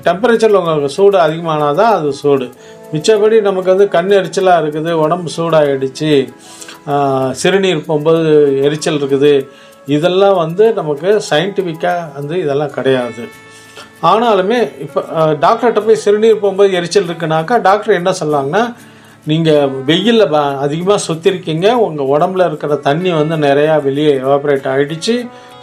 டெம்பரேச்சரில் 0.06 0.60
உங்களுக்கு 0.60 0.96
சூடு 0.98 1.16
அதிகமானால் 1.24 1.80
தான் 1.80 1.94
அது 1.96 2.12
சூடு. 2.22 2.46
மிச்சபடி 2.92 3.36
நமக்கு 3.48 3.72
வந்து 3.74 3.86
கண் 3.96 4.10
எரிச்சலாக 4.20 4.62
இருக்குது 4.62 4.92
உடம்பு 5.04 5.30
சூடாகிடுச்சு 5.36 6.10
சிறுநீர் 7.40 7.86
போகும்போது 7.88 8.30
எரிச்சல் 8.66 8.98
இருக்குது. 9.00 9.32
இதெல்லாம் 9.96 10.36
வந்து 10.44 10.64
நமக்கு 10.78 11.10
சயின்டிஃபிக்காக 11.30 12.08
வந்து 12.18 12.34
இதெல்லாம் 12.44 12.74
கிடையாது. 12.76 13.24
ஆனாலுமே 14.10 14.60
இப்போ 14.84 15.00
டாக்டர்கிட்ட 15.44 15.80
போய் 15.88 16.02
சிறுநீர் 16.04 16.40
போகும்போது 16.42 16.76
எரிச்சல் 16.78 17.08
இருக்குனாக்கா 17.08 17.56
டாக்டர் 17.68 17.98
என்ன 18.00 18.10
சொல்லாங்கன்னா 18.22 18.62
நீங்கள் 19.30 19.74
வெயிலில் 19.88 20.36
அதிகமாக 20.64 21.00
சுற்றிருக்கீங்க 21.06 21.66
உங்கள் 21.86 22.10
உடம்புல 22.14 22.46
இருக்கிற 22.50 22.76
தண்ணி 22.88 23.10
வந்து 23.18 23.36
நிறையா 23.46 23.74
வெளியே 23.88 24.12
எவாபரேட் 24.24 24.66
ஆகிடுச்சு 24.72 25.14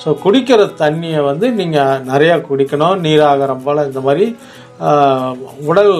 ஸோ 0.04 0.10
குடிக்கிற 0.24 0.68
தண்ணியை 0.84 1.22
வந்து 1.30 1.48
நீங்கள் 1.60 2.04
நிறையா 2.12 2.36
குடிக்கணும் 2.50 3.02
நீராகாரம் 3.08 3.65
போல் 3.65 3.88
இந்த 3.89 4.02
மாதிரி 4.06 4.28
உடல் 5.70 5.94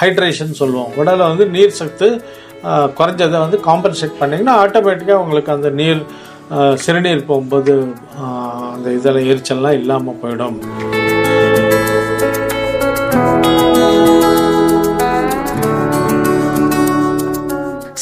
ஹைட்ரேஷன் 0.00 0.58
சொல்லுவோம். 0.60 0.92
உடலை 1.00 1.24
வந்து 1.32 1.46
நீர் 1.56 1.78
சத்து 1.80 2.08
குறைஞ்சதை 2.98 3.38
வந்து 3.44 3.58
காம்பன்சேட் 3.68 4.20
பண்ணிங்கன்னா 4.20 4.54
ஆட்டோமேட்டிக்காக 4.64 5.22
உங்களுக்கு 5.24 5.56
அந்த 5.56 5.70
நீர் 5.80 6.02
சிறுநீர் 6.84 7.28
போகும்போது 7.30 7.74
அந்த 8.74 8.88
இதில் 8.98 9.26
எரிச்சல்லாம் 9.30 9.78
இல்லாமல் 9.80 10.20
போயிடும். 10.22 10.58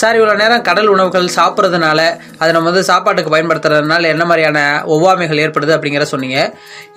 சார் 0.02 0.16
இவ்வளோ 0.18 0.34
நேரம் 0.42 0.64
கடல் 0.68 0.90
உணவுகள் 0.92 1.26
சாப்பிட்றதுனால 1.36 2.00
அதை 2.40 2.50
நம்ம 2.56 2.68
வந்து 2.70 2.84
சாப்பாட்டுக்கு 2.90 3.34
பயன்படுத்துறதுனால 3.34 4.08
என்ன 4.14 4.24
மாதிரியான 4.30 4.58
ஒவ்வாமைகள் 4.94 5.42
ஏற்படுது 5.44 5.72
அப்படிங்கிற 5.76 6.06
சொன்னீங்க. 6.12 6.38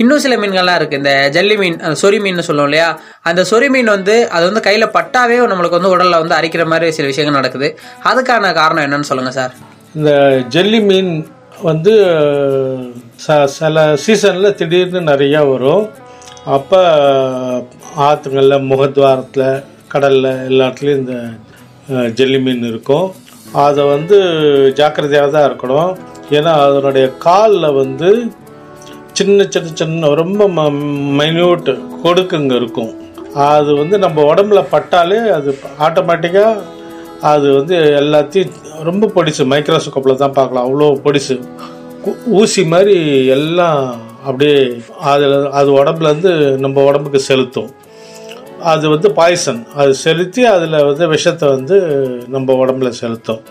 இன்னும் 0.02 0.24
சில 0.26 0.36
மீன்கள்லாம் 0.42 0.80
இருக்குது 0.80 1.02
இந்த 1.02 1.14
ஜல்லி 1.36 1.58
மீன் 1.62 1.78
அந்த 1.86 1.96
சொறி 2.04 2.20
மீன் 2.26 2.48
சொல்லுவோம் 2.50 2.70
இல்லையா? 2.70 2.90
அந்த 3.30 3.42
சொறி 3.52 3.68
மீன் 3.76 3.94
வந்து 3.96 4.16
அது 4.36 4.44
வந்து 4.50 4.66
கையில் 4.68 4.94
பட்டாவே 4.98 5.38
நம்மளுக்கு 5.52 5.80
வந்து 5.80 5.94
உடலில் 5.96 6.22
வந்து 6.24 6.38
அரிக்கிற 6.40 6.66
மாதிரி 6.74 6.96
சில 6.98 7.08
விஷயங்கள் 7.12 7.40
நடக்குது. 7.40 7.70
அதுக்கான 8.12 8.54
காரணம் 8.62 8.86
என்னன்னு 8.88 9.10
சொல்லுங்கள் 9.12 9.38
சார். 9.40 9.54
இந்த 10.00 10.12
ஜெல்லி 10.56 10.82
மீன் 10.90 11.14
வந்து 11.70 11.94
ச 13.26 13.36
சில 13.60 13.84
சீசனில் 14.06 14.58
திடீர்னு 14.62 15.02
நிறையா 15.12 15.42
வரும். 15.52 15.86
அப்போ 16.56 16.80
ஆற்றுங்களில் 18.08 18.66
முகத்வாரத்தில் 18.72 19.48
கடலில் 19.94 20.32
எல்லா 20.50 20.66
இடத்துலையும் 20.68 21.02
இந்த 21.02 21.16
ஜெல்லி 22.18 22.40
மீன் 22.46 22.68
இருக்கும். 22.72 23.08
அதை 23.66 23.82
வந்து 23.94 24.18
ஜாக்கிரதையாக 24.80 25.30
தான் 25.36 25.48
இருக்கணும். 25.50 25.92
ஏன்னா 26.38 26.52
அதனுடைய 26.68 27.08
காலில் 27.26 27.78
வந்து 27.82 28.10
சின்ன 29.18 29.46
சின்ன 29.54 29.74
சின்ன 29.82 30.08
ரொம்ப 30.22 30.48
ம 30.56 30.64
மைன்யூட் 31.20 31.70
கொடுக்குங்க 32.06 32.54
இருக்கும். 32.62 32.92
அது 33.52 33.72
வந்து 33.82 33.96
நம்ம 34.06 34.24
உடம்புல 34.32 34.62
பட்டாலே 34.74 35.20
அது 35.38 35.50
ஆட்டோமேட்டிக்காக 35.88 36.74
அது 37.32 37.48
வந்து 37.60 37.76
எல்லாத்தையும் 38.02 38.52
ரொம்ப 38.90 39.10
பொடிசு. 39.16 39.44
மைக்ரோஸ்கோப்பில் 39.54 40.22
தான் 40.24 40.38
பார்க்கலாம். 40.40 40.66
அவ்வளோ 40.68 40.90
பொடிசு. 41.06 41.38
ஊசி 42.40 42.64
மாதிரி 42.74 42.98
எல்லாம் 43.36 43.80
அப்படியே 44.30 44.58
அதில் 45.12 45.38
அது 45.60 45.70
உடம்புலேருந்து 45.82 46.34
நம்ம 46.64 46.84
உடம்புக்கு 46.90 47.22
செலுத்தும். 47.30 47.72
அது 48.72 48.86
வந்து 48.94 49.10
பாய்சன் 49.20 49.62
அது 49.82 49.92
செலுத்தி 50.06 50.44
அதில் 50.56 50.86
வந்து 50.90 51.06
விஷத்தை 51.14 51.48
வந்து 51.56 51.78
நம்ம 52.36 52.54
உடம்புல 52.64 52.90
செலுத்தும். 53.02 53.42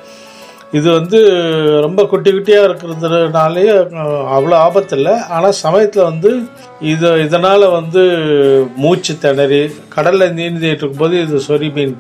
இது 0.79 0.89
வந்து 0.99 1.19
ரொம்ப 1.85 2.01
குட்டி 2.13 2.31
குட்டியாக 2.31 2.69
இருக்கிறதுனாலே 2.69 3.65
அவ்வளோ 4.37 4.55
ஆபத்து 4.67 4.95
இல்லை 4.99 5.15
ஆனால் 5.35 5.59
சமயத்தில் 5.65 6.09
வந்து 6.11 6.31
இது 6.93 7.09
இதனால் 7.27 7.67
வந்து 7.79 8.03
மூச்சு 8.85 9.15
திணறி 9.25 9.61
கடலில் 9.95 10.35
நீந்திட்டு 10.39 10.83
இருக்கும்போது 10.83 11.17
இது 11.25 11.43
சொறி 11.49 11.69
மீன் 11.77 11.95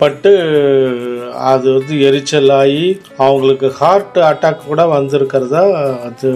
பட்டு 0.00 0.32
அது 1.50 1.66
வந்து 1.76 1.94
எரிச்சலாகி 2.08 2.86
அவங்களுக்கு 3.24 3.68
ஹார்ட் 3.80 4.18
அட்டாக் 4.30 4.66
கூட 4.70 4.82
வந்திருக்கிறதா 4.96 5.62
அது 6.08 6.30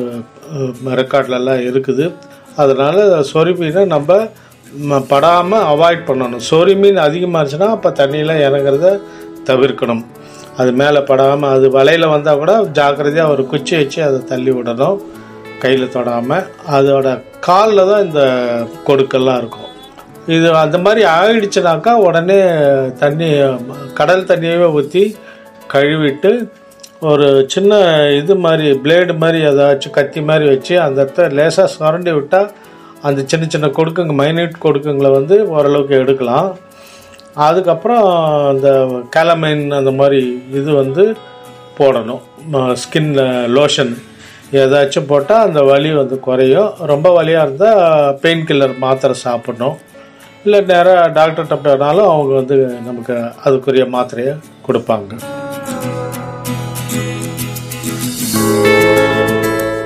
ரெக்கார்ட்லலாம் 1.01 1.65
இருக்குது. 1.71 2.07
அதனால் 2.63 3.03
சொறி 3.33 3.53
மீனை 3.59 3.83
நம்ம 3.97 4.21
படாமல் 5.13 5.67
அவாய்ட் 5.73 6.03
பண்ணணும். 6.09 6.45
சொறி 6.51 6.75
மீன் 6.83 7.01
அதிகமாக 7.07 7.41
இருந்துச்சுன்னா 7.41 7.71
அப்போ 7.77 7.91
தண்ணியில் 8.01 8.35
இறங்குறத 8.47 8.89
தவிர்க்கணும். 9.49 10.03
அது 10.61 10.71
மேலே 10.81 11.01
படாமல் 11.11 11.53
அது 11.57 11.67
வலையில் 11.79 12.13
வந்தால் 12.15 12.41
கூட 12.43 12.53
ஜாக்கிரதையாக 12.79 13.33
ஒரு 13.35 13.43
குச்சி 13.53 13.75
வச்சு 13.81 14.01
அதை 14.09 14.21
தள்ளி 14.33 14.53
விடணும். 14.59 15.01
கையில் 15.63 15.93
தொடாமல் 15.97 16.47
அதோட 16.77 17.09
காலில் 17.47 17.89
தான் 17.91 18.05
இந்த 18.07 18.23
கொடுக்கெல்லாம் 18.89 19.41
இருக்கும். 19.41 19.67
இது 20.37 20.49
அந்த 20.65 20.79
மாதிரி 20.85 21.03
ஆகிடுச்சுனாக்கா 21.17 21.93
உடனே 22.07 22.39
தண்ணி 23.03 23.29
கடல் 23.99 24.29
தண்ணியவே 24.31 24.69
ஊற்றி 24.79 25.05
கழுவிட்டு 25.75 26.33
ஒரு 27.11 27.27
சின்ன 27.53 27.75
இது 28.21 28.35
மாதிரி 28.45 28.69
பிளேடு 28.85 29.13
மாதிரி 29.23 29.39
ஏதாச்சும் 29.51 29.95
கத்தி 29.99 30.21
மாதிரி 30.31 30.47
வச்சு 30.53 30.75
அந்த 30.87 30.99
இடத்த 31.05 31.29
லேசாக 31.39 31.73
சுரண்டி 31.75 32.13
விட்டால் 32.17 32.51
அந்த 33.09 33.21
சின்ன 33.31 33.45
சின்ன 33.53 33.69
கொடுக்குங்க 33.79 34.15
மைனூட் 34.21 34.63
கொடுக்குங்களை 34.65 35.11
வந்து 35.19 35.37
ஓரளவுக்கு 35.55 35.95
எடுக்கலாம். 36.03 36.49
அதுக்கப்புறம் 37.47 38.07
அந்த 38.53 38.69
கேலமைன் 39.17 39.65
அந்த 39.81 39.93
மாதிரி 40.01 40.21
இது 40.59 40.71
வந்து 40.83 41.05
போடணும். 41.79 42.23
ஸ்கின் 42.83 43.13
லோஷன் 43.57 43.93
ஏதாச்சும் 44.63 45.11
போட்டால் 45.13 45.47
அந்த 45.49 45.61
வலி 45.71 45.91
வந்து 46.01 46.17
குறையும். 46.27 46.71
ரொம்ப 46.93 47.09
வலியாக 47.19 47.47
இருந்தால் 47.47 48.17
பெயின் 48.25 48.47
கில்லர் 48.49 48.75
மாத்திரை 48.85 49.17
சாப்பிடணும். 49.27 49.77
இல்லை 50.45 50.61
நேராக 50.73 51.09
டாக்டர்கிட்ட 51.19 51.57
போனாலும் 51.67 52.11
அவங்க 52.15 52.33
வந்து 52.41 52.59
நமக்கு 52.89 53.17
அதுக்குரிய 53.47 53.87
மாத்திரையை 53.97 54.35
கொடுப்பாங்க. 54.67 55.13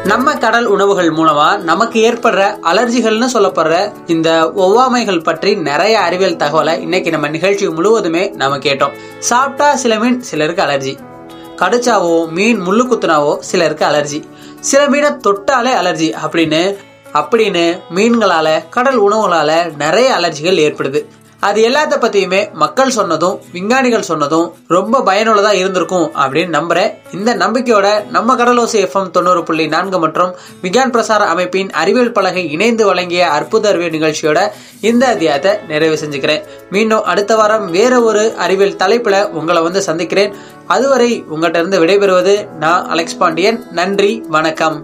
நம்ம 0.04 0.34
கடல் 0.34 0.66
உணவுகள் 0.66 1.10
மூலமா 1.10 1.58
நமக்கு 1.58 1.98
ஏற்படுற 2.10 2.40
அலர்ஜிகள்னு 2.62 3.28
சொல்லப்படுற 3.32 3.92
இந்த 4.06 4.52
ஒவ்வாமைகள் 4.56 5.22
பற்றி 5.22 5.54
நிறைய 5.54 6.00
அறிவியல் 6.00 6.36
தகவலை 6.36 6.80
இன்னைக்கு 6.80 7.10
நம்ம 7.10 7.28
நிகழ்ச்சி 7.28 7.68
முழுவதுமே 7.68 8.28
நம்ம 8.28 8.58
கேட்டோம். 8.58 8.92
சாப்பிட்டா 9.18 9.74
சில 9.74 9.98
மீன் 9.98 10.22
சிலருக்கு 10.22 10.62
அலர்ஜி. 10.62 10.98
கடிச்சாவோ 11.56 12.30
மீன் 12.30 12.60
முள்ளு 12.66 12.84
குத்துனாவோ 12.90 13.38
சிலருக்கு 13.38 13.86
அலர்ஜி. 13.86 14.22
சில 14.60 14.88
மீனை 14.88 15.10
தொட்டாலே 15.10 15.72
அலர்ஜி 15.80 16.14
அப்படின்னு 16.26 16.76
அப்படின்னு 17.12 17.80
மீன்களால 17.94 18.68
கடல் 18.70 19.02
உணவுகளால 19.02 19.76
நிறைய 19.76 20.14
அலர்ஜிகள் 20.20 20.62
ஏற்படுது. 20.66 21.04
அது 21.44 21.60
எல்லாத்த 21.68 21.94
பத்தியுமே 22.00 22.52
மக்கள் 22.52 22.90
சொன்னதும் 22.90 23.40
விஞ்ஞானிகள் 23.52 24.06
சொன்னதும் 24.08 24.54
ரொம்ப 24.68 25.00
பயனுள்ளதா 25.00 25.52
இருந்திருக்கும் 25.52 26.06
அப்படின்னு 26.14 26.54
நம்புறேன் 26.58 26.90
இந்த 27.12 27.36
நம்பிக்கையோட 27.36 27.88
நம்ம 28.06 28.36
கடலோசி 28.36 28.78
எஃப்எம் 28.84 29.10
தொண்ணூறு 29.10 29.42
புள்ளி 29.42 29.66
நான்கு 29.68 29.98
மற்றும் 29.98 30.34
விஞ்ஞான் 30.62 30.94
பிரசார 30.94 31.22
அமைப்பின் 31.34 31.70
அறிவியல் 31.70 32.12
பலகை 32.12 32.50
இணைந்து 32.50 32.86
வழங்கிய 32.86 33.28
அற்புத 33.28 33.68
அறிவியல் 33.68 33.96
நிகழ்ச்சியோட 33.96 34.48
இந்த 34.80 35.06
அத்தியாயத்தை 35.06 35.52
நிறைவு 35.68 35.98
செஞ்சுக்கிறேன். 36.04 36.42
மீண்டும் 36.70 37.04
அடுத்த 37.04 37.36
வாரம் 37.36 37.70
வேற 37.70 38.02
ஒரு 38.02 38.34
அறிவியல் 38.36 38.80
தலைப்புல 38.84 39.28
உங்களை 39.30 39.62
வந்து 39.62 39.82
சந்திக்கிறேன். 39.82 40.34
அதுவரை 40.66 41.24
உங்கள்கிட்ட 41.34 41.62
இருந்து 41.62 41.84
விடைபெறுவது 41.84 42.34
நான் 42.58 42.88
அலெக்ஸ் 42.88 43.18
பாண்டியன். 43.18 43.64
நன்றி 43.70 44.24
வணக்கம். 44.28 44.76